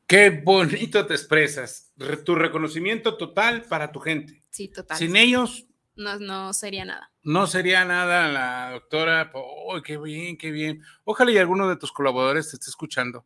[0.08, 1.92] Qué bonito te expresas.
[1.96, 4.44] Re- tu reconocimiento total para tu gente.
[4.50, 4.98] Sí, total.
[4.98, 7.12] Sin ellos No, no sería nada.
[7.24, 9.30] no sería nada la doctora.
[9.34, 10.82] Oh, qué bien, qué bien.
[11.04, 13.26] Ojalá y alguno de tus colaboradores te esté escuchando.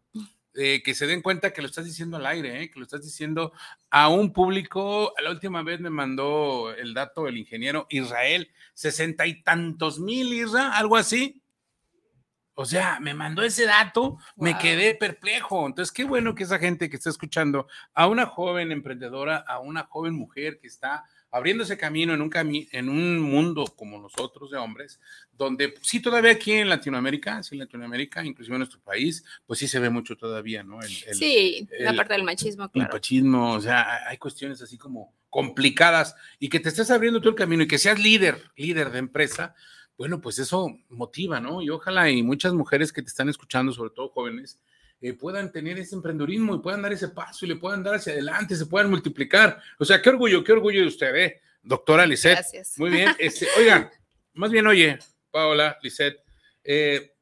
[0.59, 3.03] eh, que se den cuenta que lo estás diciendo al aire, eh, que lo estás
[3.03, 3.53] diciendo
[3.91, 5.13] a un público.
[5.23, 10.75] La última vez me mandó el dato el ingeniero Israel, sesenta y tantos mil, Isra,
[10.75, 11.41] algo así.
[12.55, 15.67] O sea, me mandó ese dato, me quedé perplejo.
[15.67, 19.83] Entonces, qué bueno que esa gente que está escuchando a una joven emprendedora, a una
[19.83, 24.57] joven mujer que está abriéndose camino en un, cami en un mundo como nosotros de
[24.57, 24.99] hombres,
[25.31, 29.67] donde sí todavía aquí en Latinoamérica, sí en Latinoamérica, inclusive en nuestro país, pues sí
[29.67, 30.79] se ve mucho todavía, ¿no?
[30.81, 32.93] El, el- sí, la el- parte del machismo, el claro.
[32.93, 37.35] machismo, o sea, hay cuestiones así como complicadas y que te estés abriendo tú el
[37.35, 39.53] camino y que seas líder, líder de empresa,
[39.97, 41.61] bueno, pues eso motiva, ¿no?
[41.61, 44.61] Y ojalá y muchas mujeres que te están escuchando, sobre todo jóvenes,
[45.01, 48.13] eh, puedan tener ese emprendurismo y puedan dar ese paso y le puedan dar hacia
[48.13, 49.61] adelante, se puedan multiplicar.
[49.77, 51.41] O sea, qué orgullo, qué orgullo de usted, ¿eh?
[51.61, 52.39] Doctora Lisette.
[52.39, 52.73] Gracias.
[52.77, 53.15] Muy bien.
[53.19, 53.89] Este, oigan,
[54.33, 54.97] más bien, oye,
[55.31, 56.19] Paola, Lisette,
[56.63, 57.13] eh,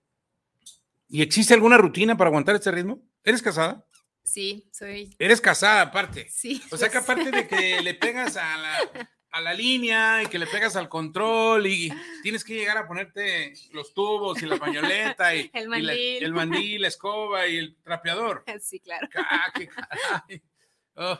[1.09, 3.01] ¿y existe alguna rutina para aguantar este ritmo?
[3.23, 3.85] ¿Eres casada?
[4.23, 5.15] Sí, soy.
[5.19, 6.27] Eres casada aparte.
[6.29, 6.61] Sí.
[6.71, 10.39] O sea que aparte de que le pegas a la, a la línea y que
[10.39, 11.91] le pegas al control y
[12.23, 16.23] tienes que llegar a ponerte los tubos y la pañoleta y El y la- mandil.
[16.23, 18.45] el mandil, la escoba y el trapeador.
[18.61, 19.07] Sí, claro.
[19.17, 20.41] Ah, qué caray.
[20.95, 21.19] Oh,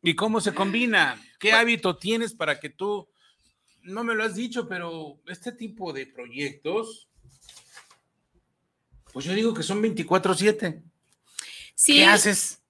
[0.00, 1.20] ¿Y cómo se combina?
[1.40, 3.08] ¿Qué hábito tienes para que tú,
[3.82, 7.08] no me lo has dicho, pero este tipo de proyectos,
[9.12, 10.82] pues yo digo que son 24/7.
[11.74, 12.62] Sí, ¿Qué haces?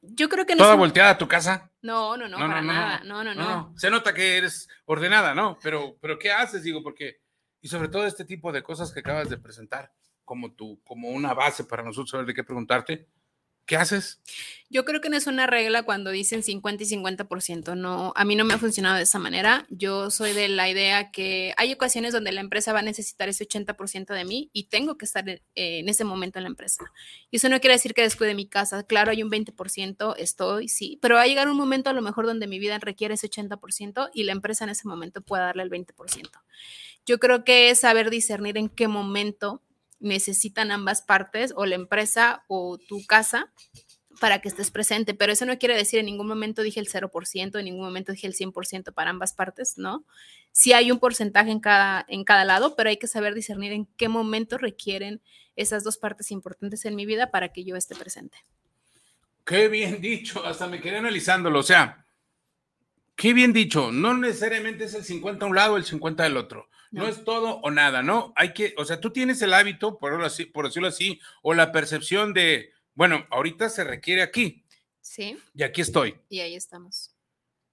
[0.00, 0.64] yo creo que no.
[0.64, 1.69] ¿Toda volteada a tu casa?
[1.82, 3.02] No, no, no, para nada.
[3.04, 3.72] No, no, no.
[3.76, 5.58] Se nota que eres ordenada, ¿no?
[5.62, 6.62] Pero, pero ¿qué haces?
[6.62, 7.20] Digo, porque,
[7.60, 9.92] y sobre todo este tipo de cosas que acabas de presentar,
[10.24, 13.08] como tu, como una base para nosotros saber de qué preguntarte,
[13.70, 14.18] ¿qué haces?
[14.68, 17.76] Yo creo que no es una regla cuando dicen 50 y 50%.
[17.76, 19.64] No, a mí no me ha funcionado de esa manera.
[19.70, 23.46] Yo soy de la idea que hay ocasiones donde la empresa va a necesitar ese
[23.46, 26.82] 80% de mí y tengo que estar en, en ese momento en la empresa.
[27.30, 28.82] Y eso no quiere decir que descuide mi casa.
[28.82, 32.26] Claro, hay un 20%, estoy, sí, pero va a llegar un momento a lo mejor
[32.26, 35.70] donde mi vida requiere ese 80% y la empresa en ese momento puede darle el
[35.70, 36.28] 20%.
[37.06, 39.62] Yo creo que es saber discernir en qué momento
[40.00, 43.52] necesitan ambas partes, o la empresa o tu casa,
[44.20, 47.58] para que estés presente, pero eso no quiere decir en ningún momento dije el 0%,
[47.58, 50.04] en ningún momento dije el 100% para ambas partes, ¿no?
[50.52, 53.86] Sí hay un porcentaje en cada, en cada lado, pero hay que saber discernir en
[53.96, 55.22] qué momento requieren
[55.56, 58.36] esas dos partes importantes en mi vida para que yo esté presente.
[59.46, 62.06] Qué bien dicho, hasta me quedé analizándolo, o sea,
[63.20, 66.68] qué bien dicho, no necesariamente es el 50 a un lado, el 50 del otro.
[66.90, 67.02] No.
[67.02, 67.08] No.
[67.08, 68.32] es todo o nada, ¿no?
[68.34, 71.54] Hay que, o sea, tú tienes el hábito, por, decirlo así- por decirlo así, o
[71.54, 74.64] la percepción de, bueno, ahorita se requiere aquí
[75.00, 76.16] Sí, y aquí estoy.
[76.28, 77.14] y ahí estamos.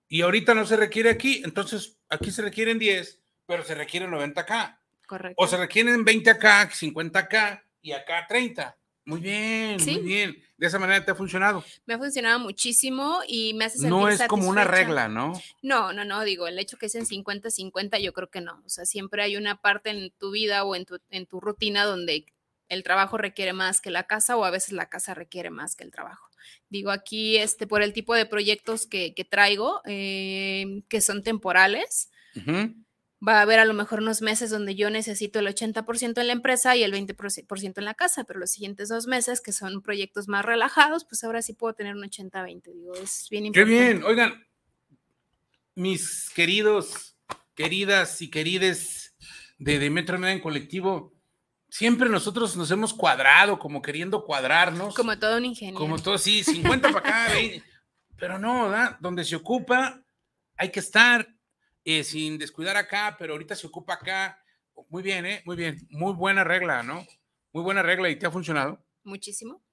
[0.08, 4.42] Y ahorita no se requiere aquí, entonces aquí se requieren 10, pero se requieren 90
[4.42, 4.82] acá.
[5.08, 5.42] Correcto.
[5.42, 8.77] O se requieren 20 acá, 50 acá y acá 30.
[9.08, 9.93] Muy bien, Sí.
[9.93, 10.43] muy bien.
[10.58, 11.63] De esa manera te ha funcionado.
[11.86, 15.32] Me ha funcionado muchísimo y me hace sentir No es como una regla, ¿no?
[15.62, 18.62] No, no, no, digo, el hecho que es en 50-50, yo creo que no.
[18.65, 21.86] O sea, siempre hay una parte en tu vida o en tu, en tu rutina
[21.86, 22.26] donde
[22.67, 25.86] el trabajo requiere más que la casa o a veces la casa requiere más que
[25.86, 26.28] el trabajo.
[26.67, 32.12] Digo, aquí, este, por el tipo de proyectos que, que traigo, eh, que son temporales,
[32.36, 32.74] Ujú.
[33.26, 36.34] Va a haber a lo mejor unos meses donde yo necesito el 80% en la
[36.34, 40.28] empresa y el 20% en la casa, pero los siguientes dos meses, que son proyectos
[40.28, 42.74] más relajados, pues ahora sí puedo tener un 80-20.
[42.74, 43.72] Digo, es bien Qué importante.
[43.72, 44.04] bien.
[44.04, 44.48] Oigan,
[45.76, 47.18] mis queridos,
[47.56, 49.16] queridas y querides
[49.58, 51.14] de, de Metro en colectivo,
[51.70, 54.96] siempre nosotros nos hemos cuadrado, como queriendo cuadrarnos.
[54.96, 55.80] Como todo un ingeniero.
[55.80, 57.64] Como todo, sí, 50 para acá, 20.
[58.18, 58.98] Pero no, ¿verdad?
[59.00, 60.04] Donde se ocupa,
[60.56, 61.28] hay que estar
[61.89, 64.43] eh, sin descuidar acá, pero ahorita se ocupa acá.
[64.89, 65.41] Muy bien, ¿eh?
[65.45, 65.88] Muy bien.
[65.89, 67.08] Muy buena regla, ¿no?
[67.54, 68.86] Muy buena regla y te ha funcionado.
[69.06, 69.63] Muchísimo,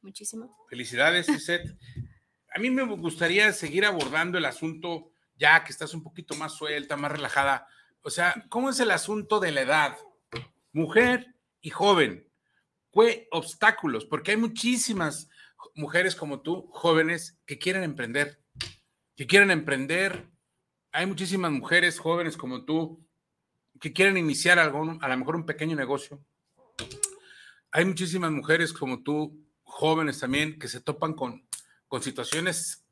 [0.00, 0.56] muchísimo.
[0.70, 1.66] Felicidades, Seth.
[2.54, 6.96] A mí me gustaría seguir abordando el asunto ya que estás un poquito más suelta,
[6.96, 7.66] más relajada.
[8.02, 9.98] O sea, ¿cómo es el asunto de la edad?
[10.70, 12.30] Mujer y joven.
[12.92, 14.04] ¿Qué obstáculos?
[14.04, 15.28] Porque hay muchísimas
[15.74, 18.40] mujeres como tú, jóvenes, que quieren emprender,
[19.16, 20.30] que quieren emprender.
[20.94, 23.04] Hay muchísimas mujeres jóvenes como tú
[23.80, 26.24] que quieren iniciar algún, a lo mejor un pequeño negocio.
[27.72, 31.44] Hay muchísimas mujeres como tú, jóvenes también, que se topan con,
[31.88, 32.84] con situaciones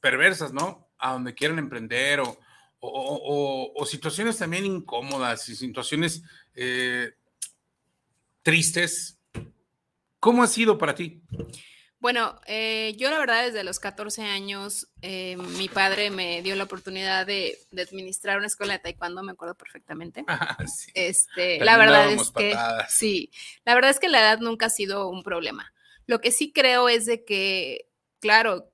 [0.00, 0.88] perversas, ¿no?
[0.96, 2.38] A donde quieren emprender o,
[2.80, 6.22] o, situaciones también incómodas y situaciones
[6.54, 7.12] eh,
[8.42, 9.18] tristes.
[10.18, 11.20] ¿Cómo ha sido para ti?
[12.00, 16.64] Bueno, eh, yo la verdad desde los 14 años eh, mi padre me dio la
[16.64, 20.24] oportunidad de, administrar una escuela de taekwondo, me acuerdo perfectamente.
[20.26, 20.56] Ah,
[20.94, 22.56] este, la verdad es que
[22.88, 23.30] sí,
[23.66, 25.74] la verdad es que la edad nunca ha sido un problema.
[26.06, 27.86] Lo que sí creo es de que,
[28.18, 28.72] claro,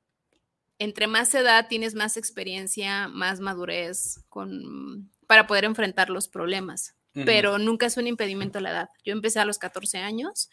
[0.78, 7.58] entre más edad tienes más experiencia, más madurez con, para poder enfrentar los problemas, pero
[7.58, 8.90] nunca es un impedimento la edad.
[9.02, 10.50] Yo empecé a los 14 años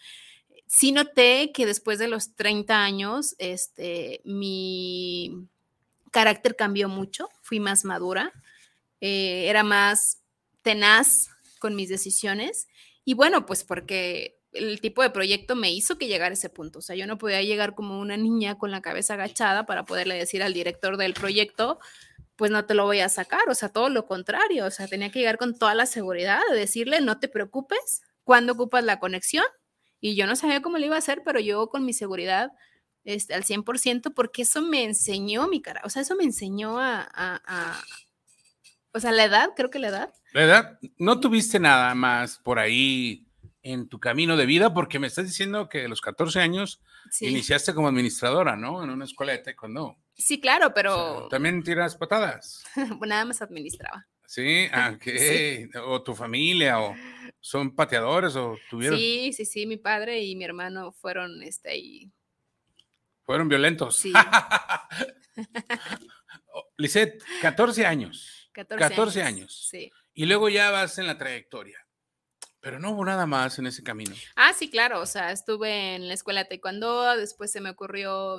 [0.67, 5.47] sí noté que después de los 30 años, este, mi
[6.11, 8.31] carácter cambió mucho, fui más madura,
[9.01, 10.21] eh, era más
[10.61, 12.67] tenaz con mis decisiones
[13.05, 16.79] y bueno, pues porque el tipo de proyecto me hizo que llegara a ese punto.
[16.79, 20.15] O sea, yo no podía llegar como una niña con la cabeza agachada para poderle
[20.15, 21.79] decir al director del proyecto,
[22.35, 23.49] pues no te lo voy a sacar.
[23.49, 24.65] O sea, todo lo contrario.
[24.65, 28.53] O sea, tenía que llegar con toda la seguridad de decirle, no te preocupes, cuando
[28.53, 29.45] ocupas la conexión,
[30.03, 32.51] y yo no sabía cómo lo iba a hacer, pero yo con mi seguridad
[33.05, 37.07] este, al 100%, porque eso me enseñó mi cara, o sea, eso me enseñó a,
[37.15, 37.81] a,
[38.91, 40.13] o sea, la edad, creo que la edad.
[40.33, 43.25] La edad, no tuviste nada más por ahí
[43.61, 46.81] en tu camino de vida, porque me estás diciendo que a los 14 años
[47.21, 48.83] iniciaste como administradora, ¿no?
[48.83, 49.95] En una escuela de taekwondo.
[50.15, 51.29] Sí, claro, pero...
[51.29, 52.61] También tiras patadas.
[53.07, 54.05] nada más administraba.
[54.25, 55.69] Sí, ah, sí.
[55.85, 56.93] O tu familia, o
[57.43, 58.97] son pateadores o tuvieron.
[58.97, 62.09] Sí, sí, sí, mi padre y mi hermano fueron este ahí.
[63.23, 63.97] Fueron violentos.
[63.97, 64.13] Sí.
[66.77, 68.49] Lisette, 14 años.
[68.53, 69.67] 14, años.
[69.69, 69.91] Sí.
[70.13, 71.85] Y luego ya vas en la trayectoria.
[72.61, 74.15] Pero no hubo nada más en ese camino.
[74.37, 75.01] Ah, sí, claro.
[75.01, 78.37] O sea, estuve en la escuela de taekwondo, después se me ocurrió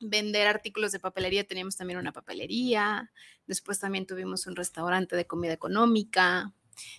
[0.00, 3.12] vender artículos de papelería, teníamos también una papelería,
[3.46, 6.54] después también tuvimos un restaurante de comida económica,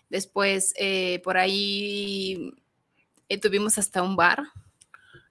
[0.09, 2.51] Después, eh, por ahí
[3.29, 4.43] eh, tuvimos hasta un bar.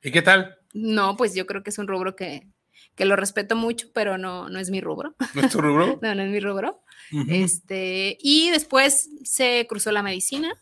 [0.02, 0.58] ¿Y qué tal?
[0.72, 2.48] No, pues yo creo que es un rubro que,
[2.94, 5.14] que lo respeto mucho, pero no, no es mi rubro.
[5.34, 5.98] ¿No es tu rubro?
[6.02, 6.82] no, no es mi rubro.
[7.28, 10.52] este, y después se cruzó la medicina.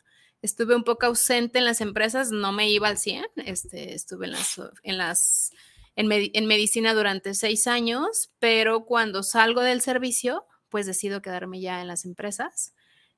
[0.43, 3.25] Estuve un poco ausente en las empresas, no me iba al 100.
[3.45, 5.53] Este, estuve en las, en las
[5.97, 11.81] en, en medicina durante seis años, pero cuando salgo del servicio, pues decido quedarme ya
[11.81, 12.75] en las empresas.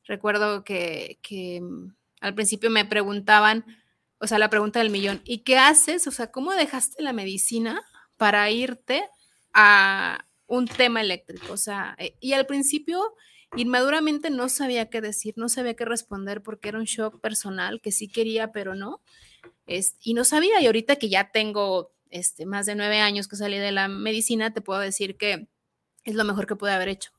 [0.07, 1.19] Recuerdo que,
[1.61, 3.65] mm, al principio me preguntaban,
[4.19, 6.07] o sea, la pregunta del millón, ¿y qué haces?
[6.07, 7.83] O sea, ¿cómo dejaste la medicina
[8.17, 9.05] para irte
[9.53, 11.53] a un tema eléctrico?
[11.53, 13.15] O sea, eh, y al principio
[13.57, 17.93] inmaduramente no sabía qué decir, no sabía qué responder porque era un shock personal que
[17.93, 19.01] sí quería, pero no.
[19.67, 23.37] Es, y no sabía, y ahorita que ya tengo este, más de nueve años que
[23.37, 25.49] salí de la medicina, te puedo decir que
[26.05, 27.11] es lo mejor que pude haber hecho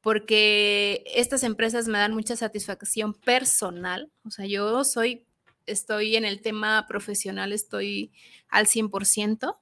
[0.00, 4.10] porque estas empresas me dan mucha satisfacción personal.
[4.24, 5.26] O sea, yo soy,
[5.66, 8.12] estoy en el tema profesional, estoy
[8.48, 9.58] al 100%.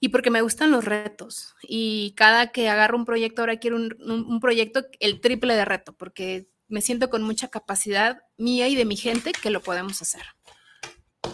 [0.00, 1.54] Y porque me gustan los retos.
[1.62, 6.48] Y cada que agarro un proyecto, ahora quiero un, proyecto el triple de reto, porque
[6.66, 10.22] me siento con mucha capacidad mía y de mi gente que lo podemos hacer.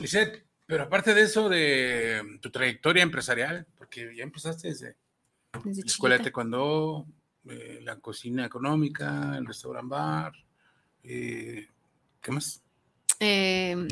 [0.03, 4.97] Lisette, pero aparte de eso, de tu trayectoria empresarial, porque ya empezaste desde,
[5.65, 7.07] desde la escuela de taekwondo,
[7.49, 10.33] eh, la cocina económica, el restaurant bar,
[11.03, 11.67] eh,
[12.21, 12.63] ¿qué más?
[13.21, 13.89] Em,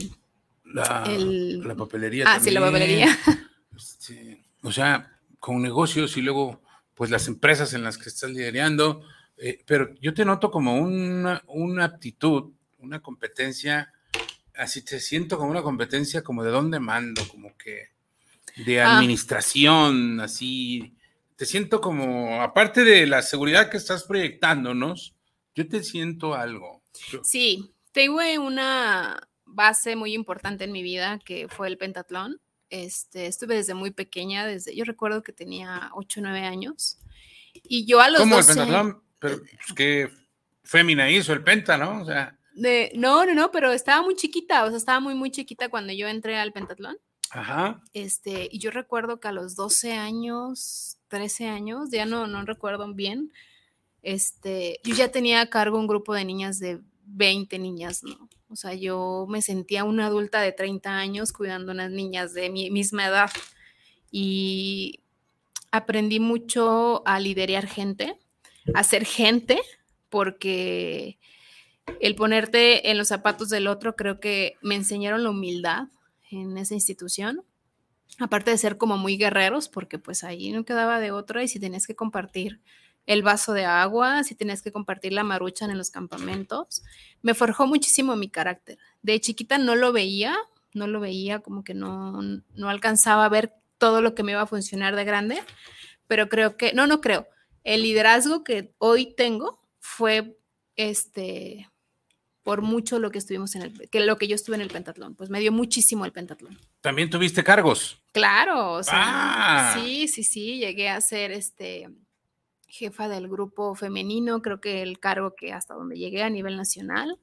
[0.65, 2.25] la, papelería.
[2.29, 3.09] Ah, sí, la papelería.
[3.77, 6.63] Este, o sea, con negocios y luego,
[6.95, 9.03] pues las empresas en las que estás liderando.
[9.37, 13.93] Eh, pero yo te noto como una, una aptitud, una competencia,
[14.55, 17.91] así te siento como una competencia como de dónde mando, como que
[18.65, 18.97] de ah.
[18.97, 20.96] administración, así
[21.37, 25.15] te siento como, aparte de la seguridad que estás proyectándonos,
[25.55, 26.83] yo te siento algo.
[27.23, 32.43] Sí, Tuve una base muy importante en mi vida que fue el pentatlón.
[32.69, 36.99] Este, estuve desde muy pequeña, desde yo recuerdo que tenía 8 o 9 años.
[37.63, 39.03] Y yo a los ¿Cómo 12, el pentatlón?
[39.19, 40.11] Pero pues, qué
[40.63, 42.03] fémina hizo el penta, ¿no?
[42.03, 45.31] O sea, de- no, no, no, pero estaba muy chiquita, o sea, estaba muy, muy
[45.31, 46.99] chiquita cuando yo entré al pentatlón.
[47.31, 47.83] ajá.
[47.95, 52.93] Este, y yo recuerdo que a los 12 años, 13 años, ya no, no recuerdo
[52.95, 53.33] bien,
[54.03, 58.29] este, yo ya tenía a cargo un grupo de niñas de 20 niñas, ¿no?
[58.49, 62.71] O sea, yo me sentía una adulta de 30 años cuidando unas niñas de mi
[62.71, 63.31] misma edad
[64.11, 65.01] y
[65.73, 68.17] aprendí mucho a liderar gente,
[68.75, 69.61] a ser gente,
[70.09, 71.19] porque
[72.01, 75.89] el ponerte en los zapatos del otro creo que me enseñaron la humildad
[76.31, 77.43] en esa institución.
[78.19, 81.61] Aparte de ser como muy guerreros, porque pues ahí no quedaba de otra y si
[81.61, 82.61] tenías que compartir
[83.07, 86.83] el vaso de agua, si tenías que compartir la maruchan en los campamentos,
[87.23, 88.79] me forjó muchísimo mi carácter.
[89.03, 90.37] De chiquita no lo veía,
[90.75, 94.43] no lo veía, como que no, no alcanzaba a ver todo lo que me iba
[94.43, 95.43] a funcionar de grande,
[96.07, 97.29] pero creo que, no, no creo,
[97.65, 100.39] el liderazgo que hoy tengo fue
[100.77, 101.69] este
[102.47, 105.17] por mucho lo que estuvimos en el que lo que yo estuve en el pentatlón,
[105.17, 106.57] pues me dio muchísimo el pentatlón.
[106.81, 108.01] También tuviste cargos.
[108.13, 109.75] Claro, o sea, Ah.
[109.75, 111.89] sí, sí, sí, llegué a ser este
[112.69, 117.19] jefa del grupo femenino, creo que el cargo que hasta donde llegué a nivel nacional.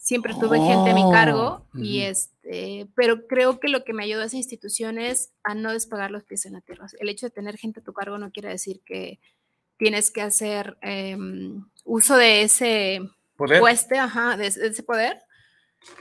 [0.00, 4.02] Siempre tuve gente a mi cargo y Oh, este, pero creo que lo que me
[4.02, 6.86] ayudó a esa institución es a no despegar los pies en la tierra.
[6.98, 9.20] El hecho de tener gente a tu cargo no quiere decir que
[9.78, 13.00] tienes que hacer em, uso de ese
[13.36, 13.60] Poder.
[13.60, 15.20] pueste, ajá, de, ese- de ese poder.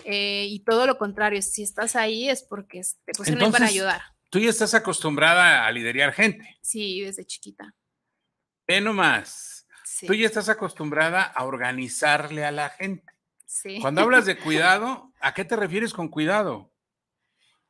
[0.05, 4.01] eh, y todo lo contrario, si estás ahí es porque te pusieron para ayudar.
[4.29, 6.57] Tú ya estás acostumbrada a liderar gente.
[6.61, 7.75] Sí, desde chiquita.
[8.67, 9.67] Ve nomás.
[9.83, 13.11] Sí, Tú ya estás acostumbrada a organizarle a la gente.
[13.45, 13.79] sí.
[13.81, 16.71] Cuando hablas de cuidado, ¿a qué te refieres con cuidado?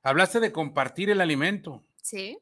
[0.03, 1.83] Hablaste de compartir el alimento.
[2.01, 2.37] Sí,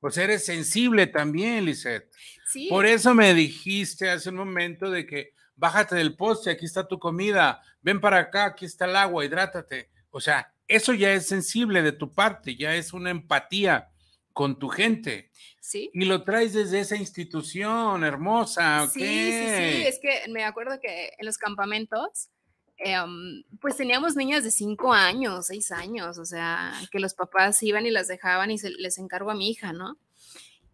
[0.00, 2.10] O sea, eres sensible también, Lisette.
[2.48, 2.68] sí.
[2.70, 6.98] Por eso me dijiste hace un momento de que bájate del poste, aquí está tu
[6.98, 9.90] comida, ven para acá, aquí está el agua, hidrátate.
[10.10, 13.90] O sea, eso ya es sensible de tu parte, ya es una empatía
[14.32, 15.30] con tu gente.
[15.60, 15.90] sí.
[15.94, 18.90] Y lo traes desde esa institución hermosa, ¿ok?
[18.90, 19.82] Sí, sí, sí.
[19.86, 22.28] Es que me acuerdo que en los campamentos,
[22.76, 27.86] em, pues teníamos niñas de cinco años, seis años, o sea, que los papás iban
[27.86, 29.96] y las dejaban y se, les encargo a mi hija, ¿no?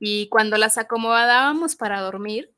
[0.00, 2.50] Y cuando las acomodábamos para dormir,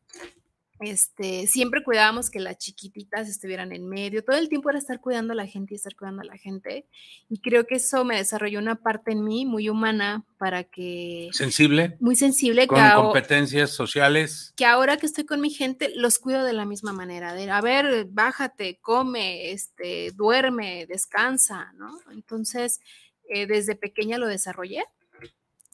[0.83, 4.25] este, siempre cuidábamos que las chiquititas estuvieran en medio.
[4.25, 6.87] Todo el tiempo era estar cuidando a la gente y estar cuidando a la gente.
[7.29, 11.97] Y creo que eso me desarrolló una parte en mí muy humana para que, Sensible,
[12.01, 14.53] muy sensible, con competencias sociales.
[14.57, 17.61] que ahora que estoy con mi gente, los cuido de la misma manera, de, a
[17.61, 21.97] ver, bájate, come, este, duerme, descansa, ¿no?
[22.11, 22.81] Entonces,
[23.29, 24.85] eh, desde pequeña lo desarrollé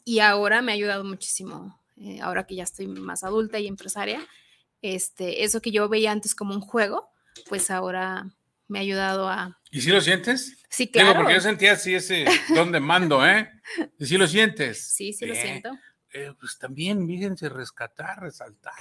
[0.05, 4.25] y ahora me ha ayudado muchísimo, eh, ahora que ya estoy más adulta y empresaria,
[4.81, 7.09] este, eso que yo veía antes como un juego,
[7.47, 8.29] pues ahora
[8.67, 9.59] me ha ayudado a...
[9.71, 10.57] ¿Y si lo sientes?
[10.69, 11.19] Sí, Digo, claro.
[11.19, 12.25] porque yo sentía así ese
[12.55, 13.49] don de mando, ¿eh?
[13.97, 14.83] ¿Y si lo sientes?
[14.95, 15.71] Sí, sí lo siento.
[16.13, 18.73] eh, pues también, fíjense, rescatar, resaltar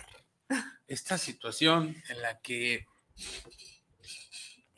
[0.86, 2.86] esta situación en la que,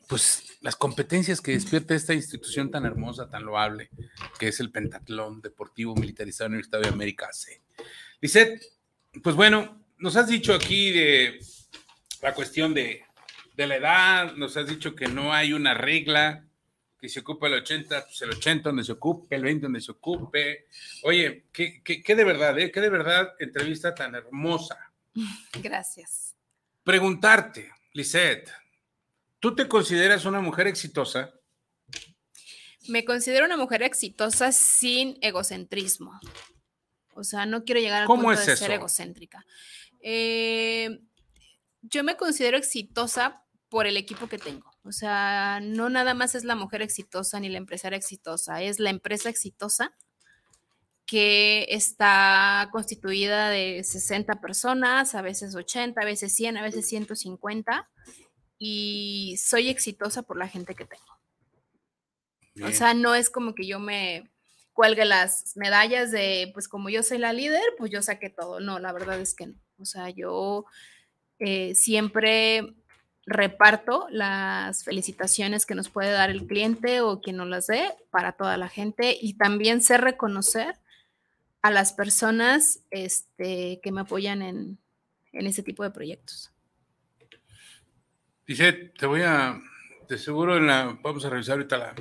[0.08, 3.90] pues, las competencias que despierta esta institución tan hermosa, tan loable,
[4.38, 7.62] que es el Pentatlón Deportivo Militarizado Universitario de América C.
[8.20, 8.60] Lisette,
[9.22, 11.40] pues bueno, nos has dicho aquí de
[12.22, 13.04] la cuestión de,
[13.54, 16.44] de la edad, nos has dicho que no hay una regla,
[17.00, 19.92] que se ocupa el 80, pues el 80 donde se ocupe, el 20 donde se
[19.92, 20.66] ocupe.
[21.02, 22.70] Oye, qué, qué, qué de verdad, ¿eh?
[22.70, 24.76] Qué de verdad entrevista tan hermosa.
[25.62, 26.34] Gracias.
[26.84, 28.50] Preguntarte, Lisette,
[29.38, 31.32] ¿tú te consideras una mujer exitosa?
[32.88, 36.18] Me considero una mujer exitosa sin egocentrismo.
[37.14, 38.80] O sea, no quiero llegar al ¿Cómo punto es de ser eso?
[38.80, 39.44] egocéntrica.
[40.00, 41.00] Eh,
[41.82, 44.70] yo me considero exitosa por el equipo que tengo.
[44.84, 48.90] O sea, no nada más es la mujer exitosa ni la empresaria exitosa, es la
[48.90, 49.94] empresa exitosa
[51.06, 57.90] que está constituida de 60 personas, a veces 80, a veces 100, a veces 150,
[58.58, 62.68] y soy exitosa por la gente que tengo.
[62.68, 64.30] O sea, no es como que yo me
[64.72, 68.60] cuelgue las medallas de, pues como yo soy la líder, pues yo saqué todo.
[68.60, 69.54] No, la verdad es que no.
[69.80, 70.66] O sea, yo
[71.38, 72.74] eh, siempre
[73.26, 78.32] reparto las felicitaciones que nos puede dar el cliente o quien nos las dé para
[78.32, 80.74] toda la gente y también sé reconocer
[81.62, 84.78] a las personas este, que me apoyan en,
[85.32, 86.50] en ese tipo de proyectos.
[88.46, 89.60] Lisette, te voy a
[90.10, 90.60] de seguro
[91.02, 91.94] vamos a revisar ahorita la,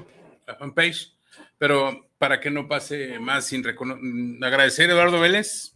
[0.48, 1.14] la fanpage,
[1.60, 3.64] pero para que no pase más sin
[4.44, 5.76] agradecer a Eduardo Vélez.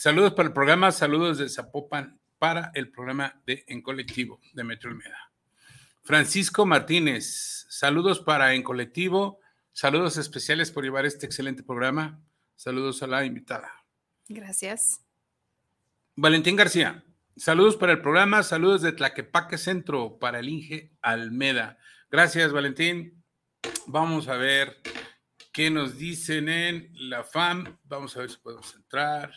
[0.00, 4.88] Saludos para el programa, saludos de Zapopan para el programa de En Colectivo de Metro
[4.88, 5.30] Almeda.
[6.02, 9.40] Francisco Martínez, saludos para En Colectivo,
[9.74, 12.18] saludos especiales por llevar este excelente programa.
[12.56, 13.70] Saludos a la invitada.
[14.26, 15.04] Gracias.
[16.16, 17.04] Valentín García,
[17.36, 21.76] saludos para el programa, saludos de Tlaquepaque Centro para el Inge Almeda.
[22.10, 23.22] Gracias, Valentín.
[23.86, 24.78] Vamos a ver
[25.52, 27.76] qué nos dicen en la FAM.
[27.84, 29.30] Vamos a ver si podemos entrar.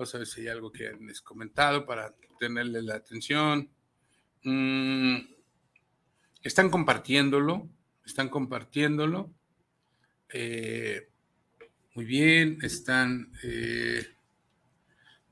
[0.00, 3.68] Vamos a ver si hay algo que han comentado para tenerle la atención.
[4.44, 5.18] Mm,
[6.42, 7.68] están compartiéndolo,
[8.06, 9.30] están compartiéndolo.
[10.32, 11.06] Eh,
[11.94, 14.06] muy bien, están eh,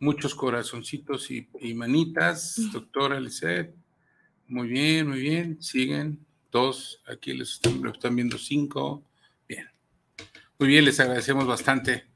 [0.01, 3.75] muchos corazoncitos y, manitas, doctora Lisset.
[4.49, 9.03] Muy bien, muy bien, siguen dos, aquí les están, están viendo cinco.
[9.49, 9.67] Bien,
[10.59, 12.08] muy bien, les agradecemos bastante.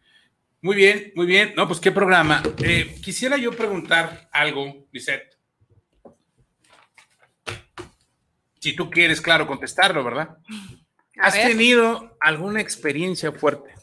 [0.65, 1.55] Muy bien, muy bien.
[1.57, 2.41] No, pues qué programa.
[2.59, 5.37] Eh, quisiera yo preguntar algo, Lisette.
[8.61, 10.39] Si tú quieres, claro, contestarlo, ¿verdad?
[11.19, 13.75] ¿Has tenido alguna experiencia fuerte?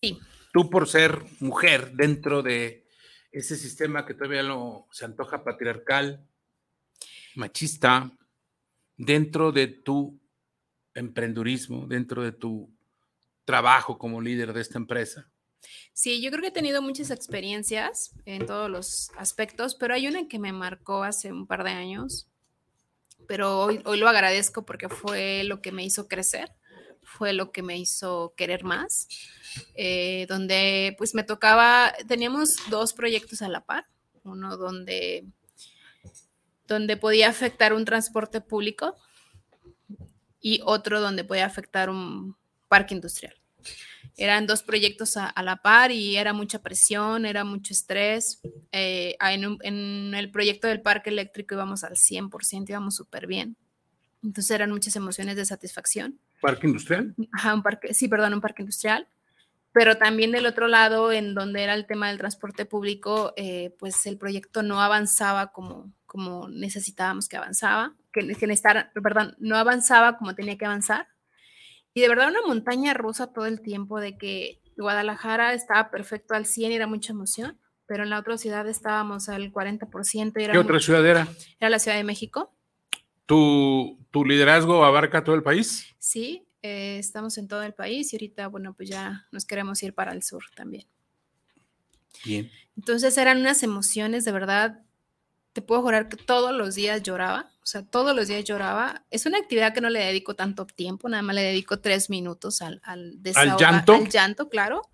[0.00, 0.18] Sí.
[0.50, 2.86] Tú por ser mujer dentro de
[3.30, 6.26] ese sistema que todavía no se antoja patriarcal,
[7.34, 8.10] machista,
[8.96, 10.18] dentro de tu
[10.94, 12.77] emprendurismo, dentro de tu
[13.48, 15.26] trabajo como líder de esta empresa?
[15.94, 20.28] Sí, yo creo que he tenido muchas experiencias en todos los aspectos, pero hay una
[20.28, 22.28] que me marcó hace un par de años,
[23.26, 26.52] pero hoy, hoy lo agradezco porque fue lo que me hizo crecer,
[27.02, 29.08] fue lo que me hizo querer más,
[29.74, 33.86] eh, donde pues me tocaba, teníamos dos proyectos a la par,
[34.24, 35.24] uno donde,
[36.66, 38.94] donde podía afectar un transporte público
[40.38, 42.36] y otro donde podía afectar un
[42.68, 43.34] parque industrial.
[44.16, 48.40] Eran dos proyectos a, la par y era mucha presión, era mucho estrés.
[48.72, 53.56] Eh, en, el proyecto del parque eléctrico íbamos al 100%, íbamos súper bien.
[54.22, 56.18] Entonces eran muchas emociones de satisfacción.
[56.40, 57.14] ¿Parque industrial?
[57.32, 59.06] Ajá, un parque, sí, perdón, un parque industrial.
[59.72, 64.04] Pero también del otro lado, en donde era el tema del transporte público, eh, pues
[64.06, 70.34] el proyecto no avanzaba como, como necesitábamos que avanzaba, que, que perdón, no avanzaba como
[70.34, 71.06] tenía que avanzar
[71.98, 76.46] y de verdad una montaña rusa todo el tiempo de que Guadalajara estaba perfecto al
[76.46, 80.32] 100 y era mucha emoción, pero en la otra ciudad estábamos al 40%.
[80.40, 81.26] Y era ¿Qué otra ciudad era?
[81.58, 82.54] Era la Ciudad de México.
[83.26, 85.92] ¿Tu, tu liderazgo abarca todo el país?
[85.98, 89.92] Sí, eh, estamos en todo el país y ahorita, bueno, pues ya nos queremos ir
[89.92, 90.86] para el sur también.
[92.24, 92.48] Bien.
[92.76, 94.84] Entonces eran unas emociones de verdad
[95.52, 99.04] te puedo jurar que todos los días lloraba, o sea, todos los días lloraba.
[99.10, 102.62] Es una actividad que no le dedico tanto tiempo, nada más le dedico tres minutos
[102.62, 103.92] al, al, ¿Al llanto.
[103.92, 104.88] Al llanto, claro.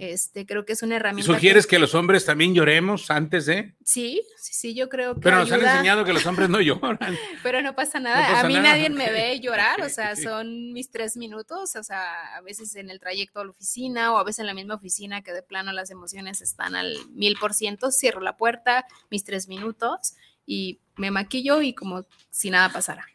[0.00, 1.32] Este, creo que es una herramienta.
[1.32, 3.76] ¿Sugieres que, los hombres también lloremos antes de?
[3.84, 5.20] Sí, sí, sí, yo creo que.
[5.20, 7.16] Pero nos han enseñado que los hombres no lloran.
[7.44, 8.40] Pero no pasa nada.
[8.40, 12.40] a mí nadie me ve llorar, o sea, son mis tres minutos, o sea, a
[12.40, 15.32] veces en el trayecto a la oficina o a veces en la misma oficina que
[15.32, 20.14] de plano las emociones están al mil por ciento, cierro la puerta, mis tres minutos
[20.48, 23.06] y me maquillo y como si nada pasara.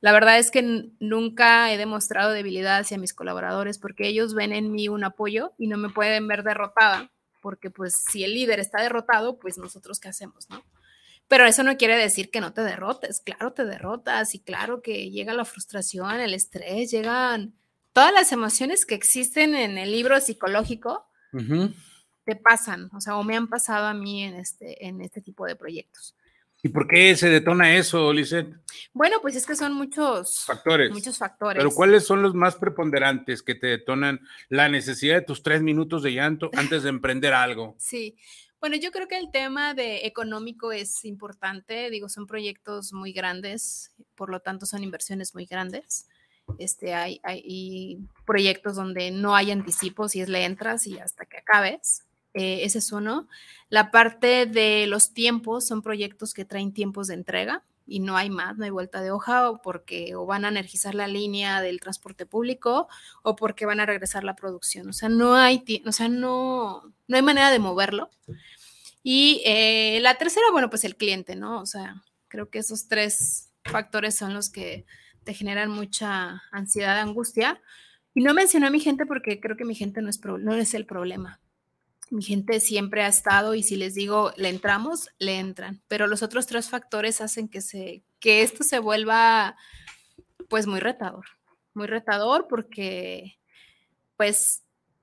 [0.00, 4.72] La verdad es que nunca he demostrado debilidad hacia mis colaboradores porque ellos ven en
[4.72, 7.10] mí un apoyo y no me pueden ver derrotada,
[7.42, 10.64] porque pues si el líder está derrotado, pues nosotros qué hacemos, ¿no?
[11.26, 15.10] Pero eso no quiere decir que no te derrotes, claro te derrotas y claro que
[15.10, 17.54] llega la frustración, el estrés, llegan
[17.92, 21.06] todas las emociones que existen en el libro psicológico,
[22.24, 25.44] te pasan, o sea, o me han pasado a mí en este, en este tipo
[25.44, 26.14] de proyectos.
[26.62, 28.52] ¿Y por qué se detona eso, Lisette?
[28.92, 30.90] Bueno, pues es que son muchos factores.
[30.90, 31.62] Muchos factores.
[31.62, 36.02] Pero ¿cuáles son los más preponderantes que te detonan la necesidad de tus tres minutos
[36.02, 37.76] de llanto antes de emprender algo?
[37.88, 38.16] Sí.
[38.60, 41.90] Bueno, yo creo que el tema de económico es importante.
[41.90, 46.08] Digo, son proyectos muy grandes, por lo tanto son inversiones muy grandes.
[46.58, 51.38] Este, hay, hay proyectos donde no hay anticipos y es le entras y hasta que
[51.38, 52.07] acabes.
[52.34, 53.28] Eh, ese es uno.
[53.68, 58.28] La parte de los tiempos son proyectos que traen tiempos de entrega y no hay
[58.28, 61.80] más, no hay vuelta de hoja o porque o van a energizar la línea del
[61.80, 62.86] transporte público
[63.22, 64.88] o porque van a regresar la producción.
[64.88, 68.10] O sea, no hay, o sea, no, no hay manera de moverlo.
[69.02, 71.60] Y eh, la tercera, bueno, pues el cliente, ¿no?
[71.60, 74.84] O sea, creo que esos tres factores son los que
[75.24, 77.60] te generan mucha ansiedad, angustia.
[78.14, 80.74] Y no mencioné a mi gente porque creo que mi gente no es, no es
[80.74, 81.40] el problema
[82.10, 86.22] mi gente siempre ha estado y si les digo le entramos, le entran, pero los
[86.22, 89.56] otros tres factores hacen que se que esto se vuelva
[90.48, 91.26] pues muy retador,
[91.74, 93.38] muy retador porque
[94.16, 94.62] pues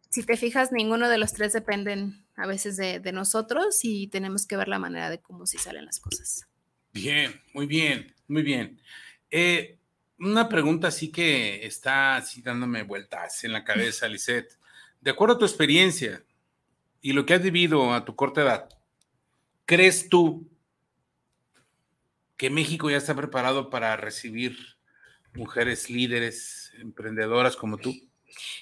[0.10, 4.58] si te fijas, ninguno de los tres dependen a veces de, nosotros y tenemos que
[4.58, 6.47] ver la manera de cómo si salen las cosas.
[6.93, 8.80] Bien, muy bien, muy bien.
[9.30, 9.78] Eh,
[10.20, 14.58] una pregunta así que está así dándome vueltas en la cabeza, Lisette.
[15.01, 16.24] De acuerdo a tu experiencia
[17.06, 18.70] y lo que has vivido a tu corta edad,
[19.68, 20.49] ¿crees tú
[22.36, 24.58] que México ya está preparado para recibir
[25.36, 27.93] mujeres líderes, emprendedoras como tú?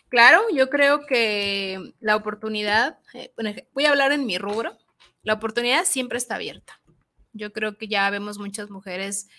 [0.10, 3.32] Claro, yo creo que la oportunidad, eh,
[3.72, 4.78] voy a hablar en mi rubro,
[5.22, 6.82] la oportunidad siempre está abierta.
[7.32, 9.30] Yo creo que ya vemos muchas mujeres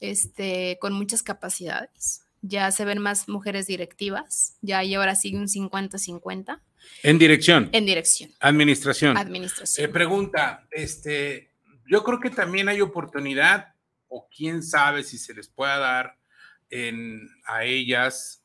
[0.00, 2.25] este, con muchas capacidades.
[2.48, 6.60] Ya se ven más mujeres directivas, ya hay ahora sí un 50-50.
[7.02, 7.68] En dirección.
[7.72, 8.30] En dirección.
[8.40, 9.16] Administración.
[9.16, 9.84] Administración.
[9.84, 11.50] Eh, pregunta, este,
[11.90, 13.74] yo creo que también hay oportunidad,
[14.08, 16.18] o quién sabe si se les pueda dar
[16.70, 18.44] en, a ellas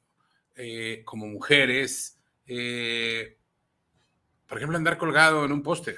[0.56, 3.38] eh, como mujeres, eh,
[4.52, 5.96] por ejemplo, andar colgado en un poste.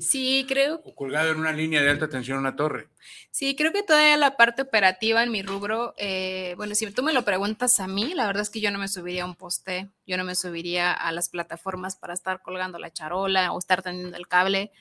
[0.00, 0.80] Sí, creo.
[0.84, 2.88] O colgado en una línea de alta tensión en una torre.
[3.30, 7.12] Sí, creo que todavía la parte operativa en mi rubro, eh, bueno, si tú me
[7.12, 9.88] lo preguntas a mí, la verdad es que yo no me subiría a un poste,
[10.04, 14.16] yo no me subiría a las plataformas para estar colgando la charola o estar tendiendo
[14.16, 14.72] el cable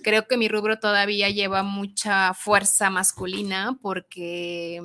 [0.00, 4.80] creo que mi rubro todavía lleva mucha fuerza masculina porque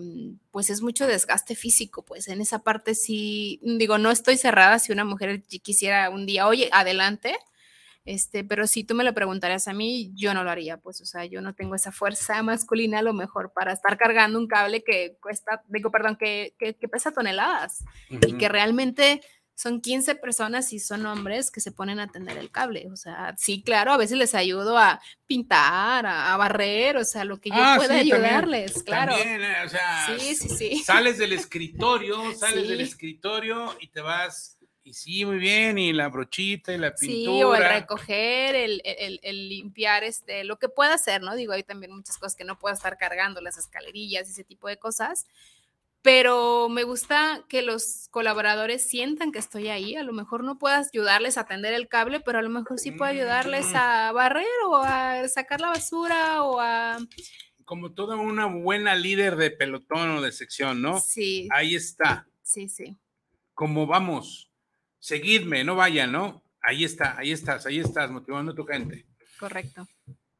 [0.49, 4.91] pues es mucho desgaste físico, pues en esa parte sí, digo, no estoy cerrada si
[4.91, 7.35] una mujer quisiera un día, oye, adelante,
[8.05, 11.05] este, pero si tú me lo preguntarías a mí, yo no lo haría, pues, o
[11.05, 14.83] sea, yo no tengo esa fuerza masculina a lo mejor para estar cargando un cable
[14.83, 19.21] que cuesta, digo, perdón, que, que, pesa toneladas y que realmente
[19.55, 22.87] son 15 personas y son hombres que se ponen a tender el cable.
[22.91, 27.39] O sea, sí, claro, a veces les ayudo a pintar, a, barrer, o sea, lo
[27.39, 29.15] que yo ah, pueda ayudarles, claro.
[29.15, 30.83] Eh, o sea, sí, sí, sí.
[30.83, 34.52] Sales del escritorio, sales del escritorio y te vas.
[34.85, 37.33] Y sí, muy bien, y la brochita y la pintura.
[37.33, 41.35] Sí, o el recoger, el, el, el, limpiar, este, lo que pueda hacer, ¿no?
[41.35, 44.77] Digo, hay también muchas cosas que no puedo estar cargando, las escalerillas, ese tipo de
[44.77, 45.25] cosas,
[46.03, 49.95] pero me gusta que los colaboradores sientan que estoy ahí.
[49.95, 52.91] A lo mejor no puedas ayudarles a tender el cable, pero a lo mejor sí
[52.91, 53.75] puedo ayudarles mm.
[53.77, 56.97] a barrer o a sacar la basura o a...
[57.63, 60.99] Como toda una buena líder de pelotón o de sección, ¿no?
[60.99, 61.47] Sí.
[61.53, 62.27] Ahí está.
[62.41, 62.97] Sí, sí.
[63.53, 64.51] Como vamos,
[65.03, 66.45] seguidme, no vayan, ¿no?
[66.61, 69.05] Ahí está, ahí estás, ahí estás, motivando a tu gente.
[69.37, 69.85] Correcto.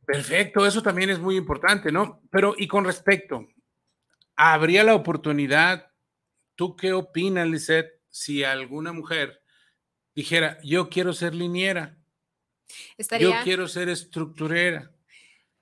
[0.05, 2.21] Perfecto, eso también es muy importante, ¿no?
[2.31, 3.45] Pero, y con respecto,
[4.37, 5.91] habría la oportunidad,
[6.55, 9.41] ¿tú qué opinas, Lisette, si alguna mujer
[10.15, 11.97] dijera, yo quiero ser liniera,
[13.19, 14.93] yo quiero ser estructurera,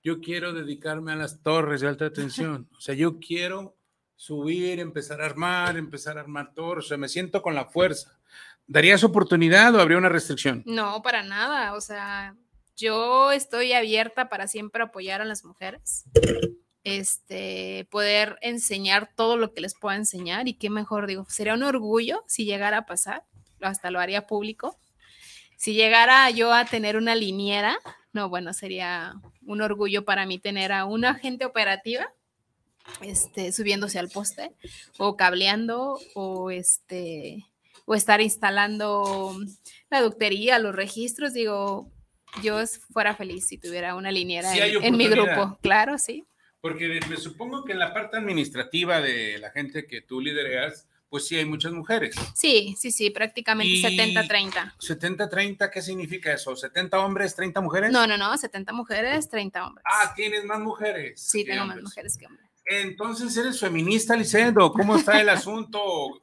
[0.00, 3.76] yo quiero dedicarme a las torres de alta tensión, o sea, yo quiero
[4.14, 8.21] subir, empezar a armar, empezar a armar torres, o sea, me siento con la fuerza.
[8.66, 10.62] ¿Darías oportunidad o habría una restricción?
[10.66, 12.36] No, para nada, o sea,
[12.76, 16.04] yo estoy abierta para siempre apoyar a las mujeres
[16.84, 21.62] este, poder enseñar todo lo que les pueda enseñar y qué mejor, digo, sería un
[21.62, 23.24] orgullo si llegara a pasar,
[23.60, 24.78] hasta lo haría público.
[25.56, 27.78] Si llegara yo a tener una liniera,
[28.12, 29.14] no, bueno, sería
[29.46, 32.12] un orgullo para mí tener a una agente operativa
[33.00, 34.52] este, subiéndose al poste
[34.98, 37.46] o cableando o este
[37.84, 39.36] o estar instalando
[39.90, 41.90] la ductería, los registros, digo,
[42.42, 42.58] yo
[42.92, 46.24] fuera feliz si tuviera una liniera en mi grupo, claro, sí.
[46.60, 51.26] Porque me supongo que en la parte administrativa de la gente que tú lideras, pues
[51.26, 52.14] sí hay muchas mujeres.
[52.34, 54.76] Sí, sí, sí, prácticamente 70-30.
[54.78, 56.52] 70-30, ¿qué significa eso?
[56.52, 57.92] ¿70 hombres, 30 mujeres?
[57.92, 59.84] No, no, no, 70 mujeres, 30 hombres.
[59.86, 61.20] Ah, tienes más mujeres.
[61.20, 62.48] Sí, tengo más mujeres que hombres.
[62.64, 64.72] Entonces, ¿eres feminista, Licendo?
[64.72, 66.22] ¿Cómo está el asunto?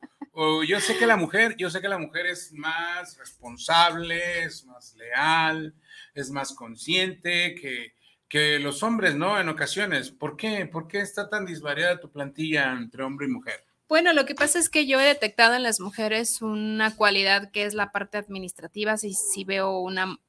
[0.68, 4.96] Yo sé que la mujer, yo sé que la mujer es más responsable, es más
[4.96, 5.74] leal,
[6.14, 7.94] es más consciente, que
[8.30, 9.40] que los hombres, ¿no?
[9.40, 10.12] En ocasiones.
[10.12, 10.68] ¿Por qué?
[10.68, 13.66] ¿Por qué está tan disvariada tu plantilla entre hombre y mujer?
[13.90, 17.64] Bueno, lo que pasa es que yo he detectado en las mujeres una cualidad que
[17.64, 20.20] es la parte administrativa, si, si veo, una,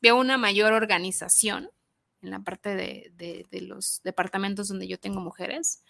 [0.00, 1.70] veo una mayor organización
[2.22, 3.12] en la parte de,
[3.50, 5.82] de, los departamentos donde yo tengo mujeres.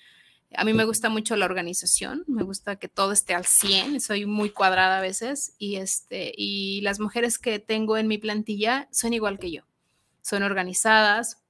[0.56, 4.26] A mí me gusta mucho la organización, me gusta que todo esté al 100, soy
[4.26, 9.12] muy cuadrada a veces y, este, y las mujeres que tengo en mi plantilla son
[9.12, 9.62] igual que yo,
[10.20, 11.42] son organizadas,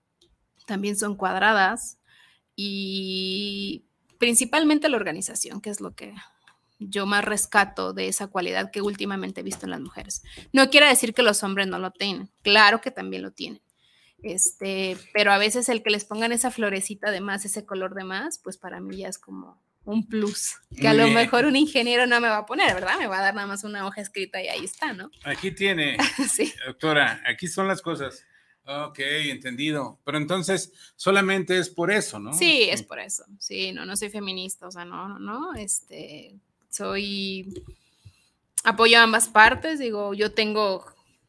[0.66, 1.98] también son cuadradas
[2.56, 3.84] y
[4.18, 6.14] principalmente la organización, que es lo que
[6.78, 10.22] yo más rescato de esa cualidad que últimamente he visto en las mujeres.
[10.52, 13.62] No quiere decir que los hombres no lo tengan, claro que también lo tienen,
[14.22, 18.04] Este, pero a veces el que les pongan esa florecita de más, ese color de
[18.04, 22.06] más, pues para mí ya es como un plus, que a lo mejor un ingeniero
[22.06, 22.98] no me va a poner, ¿verdad?
[22.98, 25.10] Me va a dar nada más una hoja escrita y ahí está, ¿no?
[25.24, 25.96] Aquí tiene,
[26.32, 26.52] sí.
[26.66, 28.24] doctora, aquí son las cosas.
[28.64, 29.98] Ok, entendido.
[30.04, 32.32] Pero entonces solamente es por eso, ¿no?
[32.32, 33.24] Sí, es por eso.
[33.40, 36.36] Sí, no, no soy feminista, o sea, no, no, no, este,
[36.70, 37.52] soy,
[38.62, 40.84] apoyo a ambas partes, digo, yo tengo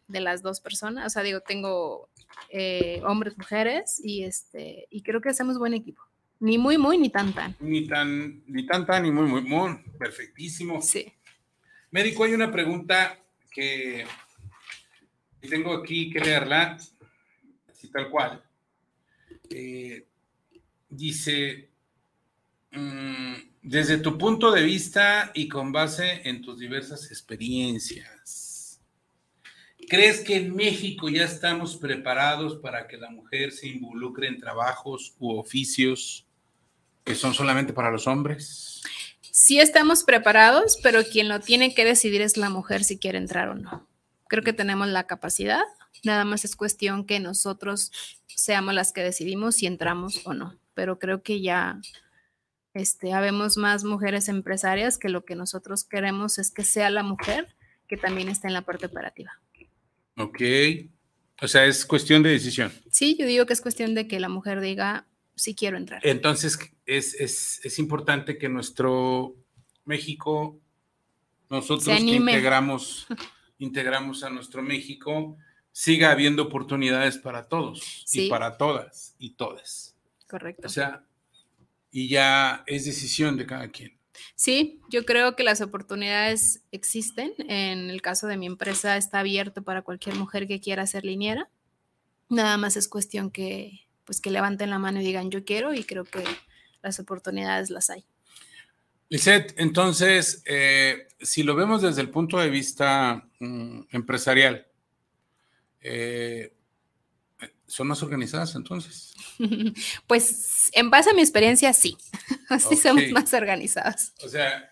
[0.08, 2.08] de las dos personas, o sea, digo, tengo
[2.50, 6.02] eh, hombres, mujeres, y este, y creo que hacemos buen equipo.
[6.40, 7.56] Ni muy, muy, ni tan, tan.
[7.60, 9.78] Ni tan, ni tan, tan, ni muy, muy, muy.
[9.98, 10.82] Perfectísimo.
[10.82, 11.12] Sí.
[11.92, 13.18] Médico, hay una pregunta
[13.52, 14.06] que
[15.48, 16.78] tengo aquí que leerla,
[17.70, 18.44] así tal cual.
[19.50, 20.06] Eh,
[20.90, 21.70] dice,
[22.72, 28.43] mm, desde tu punto de vista y con base en tus diversas experiencias,
[29.90, 35.16] ¿crees que en México ya estamos preparados para que la mujer se involucre en trabajos
[35.20, 36.26] u oficios
[37.04, 38.82] que son solamente para los hombres?
[39.22, 43.50] Sí estamos preparados, pero quien lo tiene que decidir es la mujer si quiere entrar
[43.50, 43.88] o no.
[44.28, 45.64] Creo que tenemos la capacidad,
[46.04, 47.92] nada más es cuestión que nosotros
[48.28, 50.58] seamos las que decidimos si entramos o no.
[50.74, 51.80] Pero creo que ya
[52.74, 57.56] este, habemos más mujeres empresarias que lo que nosotros queremos es que sea la mujer
[57.88, 59.40] que también esté en la parte operativa.
[60.18, 60.42] Ok.
[61.42, 62.72] O sea, es cuestión de decisión.
[62.92, 66.02] Sí, yo digo que es cuestión de que la mujer diga, si quiero entrar.
[66.06, 69.36] Entonces, es, importante que nuestro
[69.86, 70.62] México,
[71.50, 73.08] nosotros que integramos,
[73.58, 75.38] integramos a nuestro México,
[75.72, 79.98] siga habiendo oportunidades para todos y para todas y todas.
[80.28, 80.68] Correcto.
[80.68, 81.04] O sea,
[81.92, 83.98] y ya es decisión de cada quien.
[84.36, 87.34] Sí, yo creo que las oportunidades existen.
[87.40, 91.50] En el caso de mi empresa está abierto para cualquier mujer que quiera ser liniera.
[92.30, 95.84] Nada más es cuestión que, pues que levanten la mano y digan yo quiero y
[95.84, 96.24] creo que
[96.82, 98.06] las oportunidades las hay.
[99.10, 104.66] Lisette, entonces, eh, si lo vemos desde el punto de vista mm, empresarial,
[105.82, 106.53] eh,
[107.74, 109.16] ¿son más organizadas entonces?
[110.08, 111.98] pues en base a mi experiencia, sí.
[112.50, 114.14] Así somos más organizadas.
[114.24, 114.72] O sea,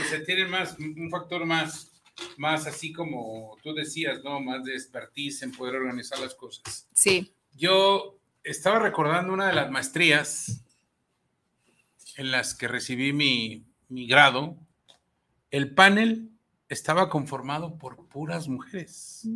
[0.00, 1.90] o sea, tienen más, un factor más,
[2.36, 4.40] más así como tú decías, ¿no?
[4.40, 6.86] Más de expertise en poder organizar las cosas.
[6.92, 7.34] Sí.
[7.56, 10.62] Yo estaba recordando una de las maestrías
[12.16, 13.66] en las que recibí mi,
[14.06, 14.56] grado.
[15.50, 16.30] El panel
[16.68, 19.26] estaba conformado por puras mujeres.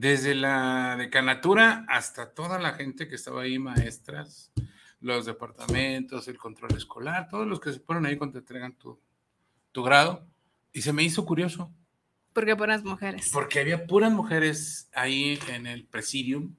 [0.00, 4.52] Desde la decanatura hasta toda la gente que estaba ahí, maestras,
[5.00, 9.00] los departamentos, el control escolar, todos los que se ponen ahí cuando te entregan tu,
[9.72, 10.26] tu grado.
[10.72, 11.72] Y se me hizo curioso.
[12.32, 13.30] ¿Por qué puras mujeres?
[13.32, 16.54] Porque había puras mujeres ahí en el presidium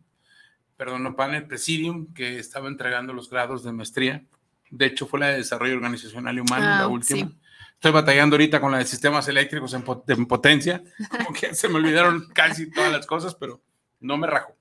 [0.79, 4.23] perdón, no panel, Presidium, que estaba entregando los grados de maestría.
[4.71, 7.33] De hecho, fue la de Desarrollo Organizacional y Humano, la ah, última.
[7.79, 12.27] Estoy batallando ahorita con la de sistemas eléctricos en, potencia, como que se me olvidaron
[12.33, 13.61] casi todas las cosas, pero
[14.01, 14.53] no me rajo.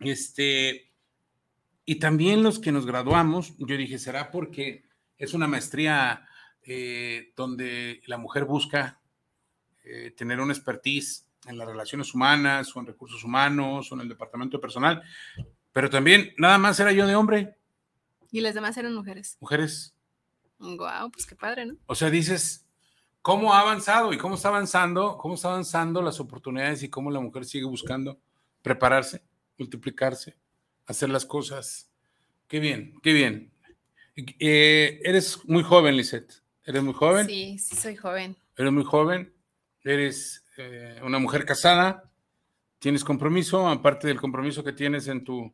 [0.00, 0.92] Este,
[1.86, 4.84] y también los que nos graduamos, yo dije, ¿será porque
[5.16, 6.28] es una maestría
[6.62, 9.00] eh, donde la mujer busca
[9.82, 14.10] eh, tener una expertise en las relaciones humanas o en recursos humanos o en el
[14.10, 15.02] departamento de personal,
[15.72, 17.56] pero también nada más era yo de hombre.
[18.30, 19.38] Y las demás eran mujeres.
[19.40, 19.95] Mujeres.
[20.58, 21.76] Wow, pues qué padre, ¿no?
[21.86, 22.66] O sea, dices,
[23.22, 25.18] ¿cómo ha avanzado y cómo está avanzando?
[25.18, 28.18] ¿Cómo está avanzando las oportunidades y cómo la mujer sigue buscando
[28.62, 29.22] prepararse,
[29.58, 30.36] multiplicarse,
[30.86, 31.90] hacer las cosas?
[32.48, 33.52] Qué bien, qué bien.
[34.16, 36.42] Eh, eres muy joven, Lisette.
[36.64, 37.26] ¿Eres muy joven?
[37.26, 38.36] Sí, sí, soy joven.
[38.56, 39.32] Eres muy joven.
[39.84, 42.10] Eres eh, una mujer casada,
[42.78, 45.52] tienes compromiso, aparte del compromiso que tienes en tu,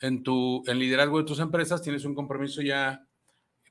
[0.00, 3.06] en tu, en liderazgo de tus empresas, tienes un compromiso ya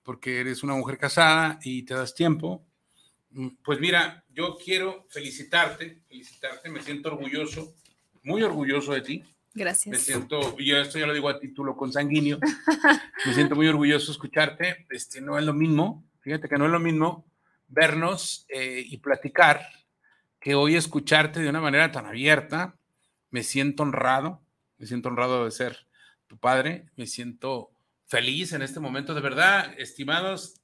[0.03, 2.65] porque eres una mujer casada y te das tiempo.
[3.31, 7.75] Mm, pues mira, yo quiero felicitarte, felicitarte, me siento orgulloso,
[8.23, 9.23] muy orgulloso de ti.
[9.53, 9.91] Gracias.
[9.91, 12.39] Me siento, yo esto ya lo digo a título consanguíneo,
[13.25, 14.85] me siento muy orgulloso de escucharte.
[14.89, 17.25] Este, no es lo mismo, fíjate que no es lo mismo
[17.67, 19.61] vernos eh, y platicar
[20.39, 22.75] que hoy escucharte de una manera tan abierta,
[23.29, 24.41] me siento honrado,
[24.77, 25.87] me siento honrado de ser
[26.27, 27.71] tu padre, me siento
[28.09, 30.61] feliz en este momento, de verdad, estimados,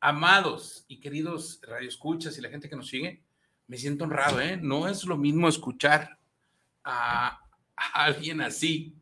[0.00, 3.22] amados y queridos radioescuchas y la gente que nos sigue,
[3.68, 4.56] me siento honrado, ¿eh?
[4.56, 6.18] No es lo mismo escuchar
[6.84, 7.40] a,
[7.76, 8.94] a alguien así,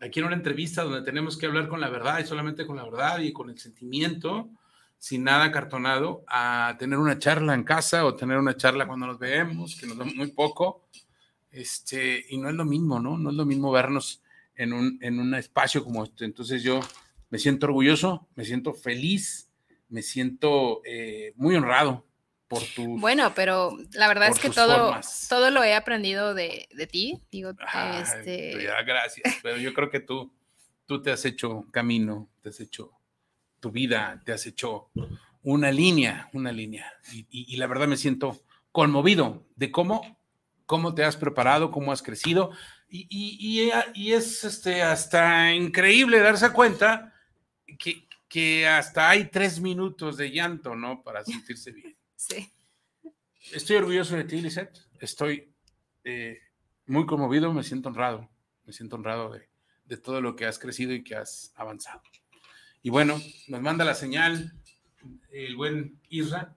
[0.00, 2.84] aquí en una entrevista donde tenemos que hablar con la verdad y solamente con la
[2.84, 4.50] verdad y con el sentimiento,
[4.98, 9.18] sin nada cartonado a tener una charla en casa o tener una charla cuando nos
[9.18, 10.88] vemos, que nos vemos muy poco,
[11.50, 13.16] Este, y no es lo mismo, ¿no?
[13.16, 14.22] No es lo mismo vernos
[14.54, 16.24] en un, en un espacio como este.
[16.24, 16.80] Entonces yo
[17.30, 19.50] me siento orgulloso, me siento feliz,
[19.88, 22.04] me siento eh, muy honrado
[22.46, 22.98] por tu...
[22.98, 24.98] Bueno, pero la verdad es que todo,
[25.28, 27.20] todo lo he aprendido de, de ti.
[27.30, 27.50] Digo,
[28.00, 28.54] este...
[28.86, 30.32] gracias, pero yo creo que tú,
[30.86, 32.92] tú te has hecho camino, te has hecho
[33.60, 34.90] tu vida, te has hecho
[35.42, 36.92] una línea, una línea.
[37.12, 38.40] Y, la verdad me siento
[38.72, 40.18] conmovido de cómo,
[40.64, 42.50] cómo te has preparado, cómo has crecido.
[42.88, 47.12] Y, y es este, hasta increíble darse cuenta
[47.78, 51.02] que, que, hasta hay tres minutos de llanto, ¿no?
[51.02, 51.96] Para sentirse bien.
[52.18, 52.52] Sí.
[53.52, 54.76] Estoy orgulloso de ti, Lisette.
[54.98, 55.54] Estoy
[56.02, 56.40] eh,
[56.86, 58.28] muy conmovido, me siento honrado.
[58.66, 59.48] Me siento honrado de,
[59.84, 62.02] de todo lo que has crecido y que has avanzado.
[62.82, 64.52] Y bueno, nos manda la señal
[65.30, 66.56] el buen Isra.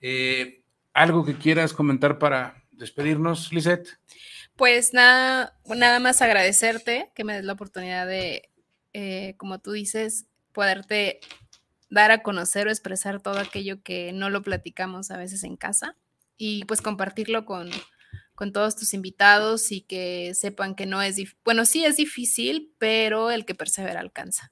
[0.00, 0.62] Eh,
[0.92, 3.88] ¿Algo que quieras comentar para despedirnos, Lisette?
[4.56, 8.50] Pues nada, nada más agradecerte que me des la oportunidad de,
[8.92, 11.20] eh, como tú dices, poderte
[11.90, 15.96] dar a conocer o expresar todo aquello que no lo platicamos a veces en casa
[16.36, 17.70] y pues compartirlo con,
[18.34, 23.30] con todos tus invitados y que sepan que no es, bueno, sí es difícil, pero
[23.30, 24.50] el que persevera alcanza.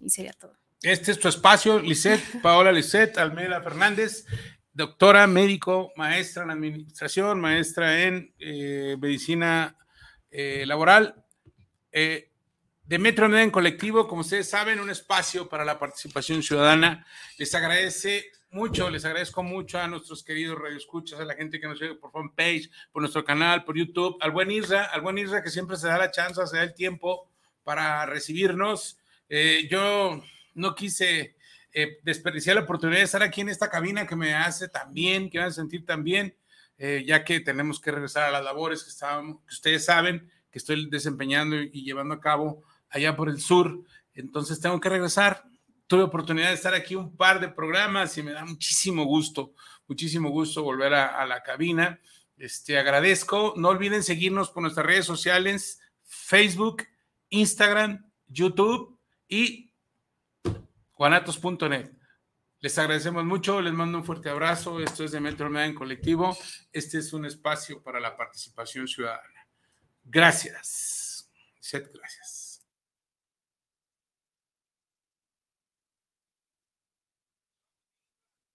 [0.00, 0.56] Y sería todo.
[0.82, 4.26] Este es tu espacio, Lisette, Paola Lisette, Almeda Fernández,
[4.72, 9.76] doctora, médico, maestra en administración, maestra en eh, medicina
[10.32, 11.24] eh, laboral.
[11.92, 12.31] Eh,
[12.84, 17.06] de Metro en Colectivo, como ustedes saben, un espacio para la participación ciudadana.
[17.38, 21.78] Les agradece mucho, les agradezco mucho a nuestros queridos radioescuchas, a la gente que nos
[21.78, 25.50] sigue por fanpage, por nuestro canal, por YouTube, al buen Isra, al buen Isra que
[25.50, 27.30] siempre se da la chance, se da el tiempo
[27.64, 28.98] para recibirnos.
[29.70, 30.22] yo
[30.54, 31.36] no quise
[31.74, 35.30] eh, desperdiciar la oportunidad de estar aquí en esta cabina que me hace tan bien,
[35.30, 36.36] que me hace sentir tan bien,
[36.76, 40.58] eh, ya que tenemos que regresar a las labores que, estábamos, que ustedes saben que
[40.58, 42.62] estoy desempeñando y, llevando a cabo
[42.92, 43.82] allá por el sur.
[44.14, 45.44] Entonces tengo que regresar.
[45.86, 49.54] Tuve oportunidad de estar aquí un par de programas y me da muchísimo gusto,
[49.88, 52.00] muchísimo gusto volver a, la cabina.
[52.36, 53.54] Este, agradezco.
[53.56, 56.84] No olviden seguirnos por nuestras redes sociales, Facebook,
[57.28, 59.72] Instagram, YouTube y
[60.94, 61.90] guanatos.net.
[62.60, 64.80] Les agradecemos mucho, les mando un fuerte abrazo.
[64.80, 66.36] Esto es de Metro en Colectivo.
[66.70, 69.48] Este es un espacio para la participación ciudadana.
[70.04, 71.28] Gracias.
[71.58, 72.41] Sed gracias.